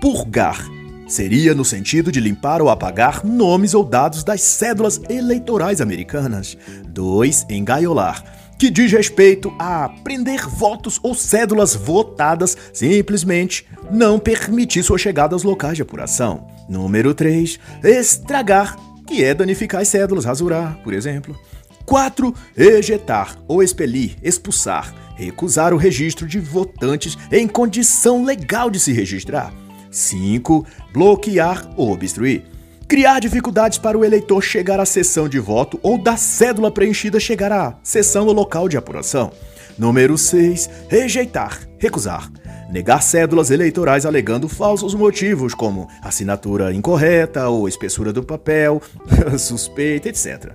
purgar 0.00 0.64
seria 1.08 1.52
no 1.52 1.64
sentido 1.64 2.12
de 2.12 2.20
limpar 2.20 2.62
ou 2.62 2.68
apagar 2.68 3.26
nomes 3.26 3.74
ou 3.74 3.82
dados 3.82 4.22
das 4.22 4.40
cédulas 4.40 5.00
eleitorais 5.10 5.80
americanas. 5.80 6.56
2. 6.86 7.46
Engaiolar 7.50 8.37
que 8.58 8.70
diz 8.70 8.90
respeito 8.90 9.54
a 9.58 9.88
prender 10.02 10.46
votos 10.48 10.98
ou 11.02 11.14
cédulas 11.14 11.74
votadas, 11.76 12.56
simplesmente 12.72 13.64
não 13.90 14.18
permitir 14.18 14.82
sua 14.82 14.98
chegada 14.98 15.34
aos 15.34 15.44
locais 15.44 15.76
de 15.76 15.82
apuração. 15.82 16.48
Número 16.68 17.14
3. 17.14 17.58
Estragar, 17.84 18.76
que 19.06 19.22
é 19.22 19.32
danificar 19.32 19.80
as 19.80 19.88
cédulas, 19.88 20.24
rasurar, 20.24 20.76
por 20.82 20.92
exemplo. 20.92 21.38
4. 21.86 22.34
Ejetar 22.56 23.36
ou 23.46 23.62
expelir, 23.62 24.16
expulsar, 24.22 24.92
recusar 25.16 25.72
o 25.72 25.78
registro 25.78 26.26
de 26.26 26.38
votantes 26.40 27.16
em 27.30 27.46
condição 27.46 28.24
legal 28.24 28.68
de 28.68 28.80
se 28.80 28.92
registrar. 28.92 29.54
5. 29.90 30.66
Bloquear 30.92 31.70
ou 31.76 31.92
obstruir 31.92 32.57
criar 32.88 33.20
dificuldades 33.20 33.76
para 33.76 33.98
o 33.98 34.04
eleitor 34.04 34.42
chegar 34.42 34.80
à 34.80 34.86
sessão 34.86 35.28
de 35.28 35.38
voto 35.38 35.78
ou 35.82 35.98
da 35.98 36.16
cédula 36.16 36.70
preenchida 36.70 37.20
chegar 37.20 37.52
à 37.52 37.74
sessão 37.82 38.26
ou 38.26 38.32
local 38.32 38.66
de 38.66 38.78
apuração. 38.78 39.30
Número 39.78 40.16
6. 40.16 40.70
Rejeitar, 40.88 41.60
recusar. 41.78 42.32
Negar 42.70 43.02
cédulas 43.02 43.50
eleitorais 43.50 44.04
alegando 44.06 44.48
falsos 44.48 44.94
motivos, 44.94 45.54
como 45.54 45.88
assinatura 46.02 46.72
incorreta 46.72 47.48
ou 47.48 47.68
espessura 47.68 48.12
do 48.12 48.22
papel, 48.22 48.82
suspeita, 49.38 50.08
etc. 50.08 50.52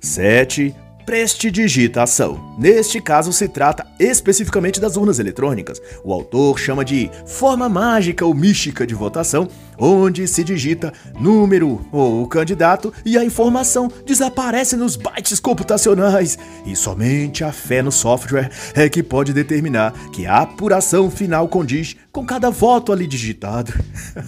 7. 0.00 0.74
prestidigitação. 1.06 2.56
Neste 2.58 3.00
caso, 3.00 3.32
se 3.32 3.48
trata 3.48 3.86
especificamente 3.98 4.80
das 4.80 4.96
urnas 4.96 5.18
eletrônicas. 5.18 5.80
O 6.04 6.12
autor 6.12 6.58
chama 6.58 6.84
de 6.84 7.10
forma 7.26 7.68
mágica 7.68 8.26
ou 8.26 8.34
mística 8.34 8.86
de 8.86 8.94
votação, 8.94 9.48
onde 9.78 10.26
se 10.26 10.42
digita 10.42 10.92
número 11.18 11.86
ou 11.92 12.26
candidato 12.26 12.92
e 13.04 13.16
a 13.16 13.24
informação 13.24 13.90
desaparece 14.04 14.76
nos 14.76 14.96
bytes 14.96 15.40
computacionais. 15.40 16.38
E 16.64 16.74
somente 16.74 17.44
a 17.44 17.52
fé 17.52 17.82
no 17.82 17.92
software 17.92 18.50
é 18.74 18.88
que 18.88 19.02
pode 19.02 19.32
determinar 19.32 19.92
que 20.12 20.26
a 20.26 20.42
apuração 20.42 21.10
final 21.10 21.48
condiz 21.48 21.96
com 22.12 22.24
cada 22.24 22.50
voto 22.50 22.92
ali 22.92 23.06
digitado. 23.06 23.72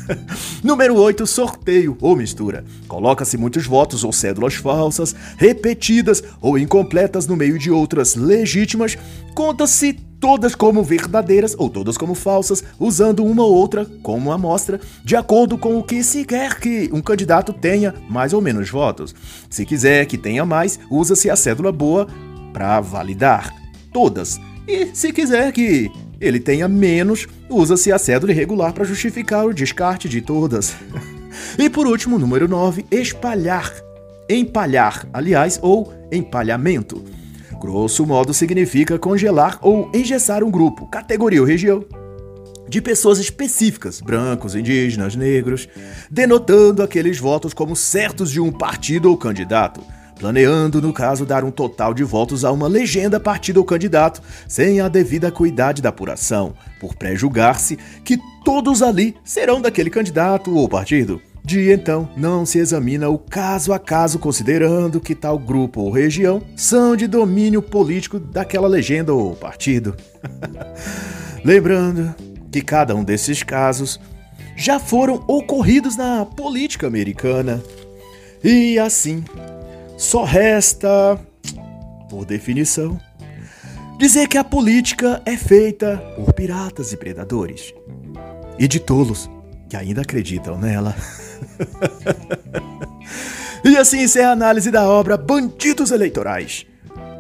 número 0.63 0.95
8, 0.97 1.27
sorteio 1.27 1.97
ou 2.01 2.17
mistura. 2.17 2.65
Coloca-se 2.87 3.37
muitos 3.37 3.67
votos 3.67 4.05
ou 4.05 4.13
cédulas 4.13 4.55
falsas, 4.55 5.15
repetidas 5.37 6.23
ou 6.41 6.59
incompletas 6.59 7.27
no 7.27 7.37
meio 7.37 7.59
de 7.59 7.71
outras 7.71 8.15
legítimas, 8.15 8.97
conta-se 9.35 10.08
todas 10.21 10.55
como 10.55 10.83
verdadeiras 10.83 11.55
ou 11.57 11.71
todas 11.71 11.97
como 11.97 12.15
falsas, 12.15 12.65
usando 12.79 13.25
uma 13.25 13.43
ou 13.43 13.55
outra 13.55 13.85
como 14.03 14.33
amostra, 14.33 14.81
de 15.05 15.17
acordo 15.17 15.57
com 15.57 15.79
o 15.79 15.83
que 15.83 16.03
se 16.03 16.25
quer 16.25 16.59
que 16.59 16.91
um 16.93 17.01
candidato 17.01 17.53
tenha 17.53 17.95
mais 18.09 18.33
ou 18.33 18.41
menos 18.41 18.71
votos. 18.71 19.15
Se 19.49 19.65
quiser 19.65 20.07
que 20.07 20.19
tenha 20.19 20.45
mais, 20.45 20.79
usa-se 20.91 21.31
a 21.31 21.37
cédula 21.37 21.73
boa 21.73 22.07
para 22.53 22.81
validar 22.81 23.55
todas. 23.93 24.41
E 24.67 24.95
se 24.95 25.13
quiser 25.13 25.53
que 25.53 25.91
ele 26.21 26.41
tenha 26.41 26.69
menos, 26.69 27.27
usa-se 27.49 27.93
a 27.93 27.99
cédula 27.99 28.33
irregular 28.33 28.73
para 28.73 28.85
justificar 28.85 29.47
o 29.47 29.55
descarte 29.55 30.09
de 30.09 30.21
todas. 30.21 30.75
e 31.59 31.71
por 31.71 31.87
último, 31.87 32.19
número 32.19 32.49
9, 32.49 32.85
espalhar. 32.91 33.73
Empalhar, 34.29 35.09
aliás, 35.13 35.59
ou 35.63 35.91
empalhamento. 36.13 37.03
Grosso 37.61 38.07
modo 38.07 38.33
significa 38.33 38.99
congelar 38.99 39.59
ou 39.61 39.91
engessar 39.93 40.45
um 40.45 40.51
grupo, 40.51 40.87
categoria 40.87 41.41
ou 41.41 41.47
região 41.47 41.85
de 42.69 42.83
pessoas 42.83 43.19
específicas, 43.19 44.01
brancos, 44.01 44.55
indígenas, 44.55 45.17
negros, 45.17 45.69
denotando 46.11 46.83
aqueles 46.83 47.19
votos 47.19 47.55
como 47.55 47.75
certos 47.75 48.31
de 48.31 48.41
um 48.41 48.53
partido 48.53 49.09
ou 49.09 49.17
candidato, 49.17 49.81
planeando, 50.19 50.83
no 50.83 50.93
caso, 50.93 51.25
dar 51.25 51.45
um 51.45 51.51
total 51.51 51.95
de 51.95 52.05
votos 52.05 52.45
a 52.45 52.53
uma 52.53 52.69
legenda, 52.69 53.19
partido 53.19 53.57
ou 53.57 53.65
candidato, 53.65 54.21
sem 54.47 54.81
a 54.81 54.89
devida 54.89 55.33
cuidade 55.33 55.81
da 55.81 55.89
apuração, 55.89 56.53
por 56.79 56.95
pré-julgar-se 56.95 57.79
que 58.05 58.19
todos 58.45 58.83
ali 58.83 59.17
serão 59.25 59.61
daquele 59.63 59.89
candidato 59.89 60.55
ou 60.55 60.69
partido. 60.69 61.23
De 61.49 61.73
então, 61.73 62.07
não 62.15 62.45
se 62.45 62.59
examina 62.59 63.09
o 63.09 63.17
caso 63.17 63.73
a 63.73 63.79
caso, 63.79 64.19
considerando 64.19 65.01
que 65.01 65.15
tal 65.15 65.39
grupo 65.39 65.81
ou 65.81 65.91
região 65.91 66.43
são 66.55 66.95
de 66.95 67.07
domínio 67.07 67.63
político 67.63 68.21
daquela 68.21 68.69
legenda 68.69 69.15
ou 69.15 69.35
partido. 69.35 69.97
Lembrando 71.43 72.15
que 72.53 72.61
cada 72.61 72.95
um 72.95 73.03
desses 73.03 73.43
casos 73.43 73.99
já 74.59 74.79
foram 74.79 75.25
ocorridos 75.27 75.97
na 75.97 76.27
política 76.27 76.87
americana. 76.87 77.63
E 78.45 78.79
assim, 78.79 79.25
só 79.97 80.25
resta, 80.25 81.19
por 82.11 82.27
definição, 82.27 83.01
dizer 83.99 84.29
que 84.29 84.37
a 84.37 84.45
política 84.45 85.23
é 85.25 85.35
feita 85.35 85.97
por 86.15 86.35
piratas 86.35 86.93
e 86.93 86.97
predadores 86.99 87.73
e 88.59 88.69
de 88.69 88.79
tolos 88.79 89.31
que 89.67 89.79
ainda 89.79 90.03
acreditam 90.03 90.59
nela. 90.59 90.95
e 93.65 93.77
assim 93.77 94.03
encerra 94.03 94.31
a 94.31 94.33
análise 94.33 94.71
da 94.71 94.89
obra 94.89 95.17
Bandidos 95.17 95.91
Eleitorais. 95.91 96.67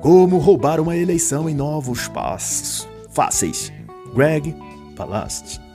Como 0.00 0.38
roubar 0.38 0.80
uma 0.80 0.96
eleição 0.96 1.48
em 1.48 1.54
novos 1.54 2.08
passos 2.08 2.88
fáceis. 3.10 3.72
Greg 4.14 4.54
Palast. 4.96 5.67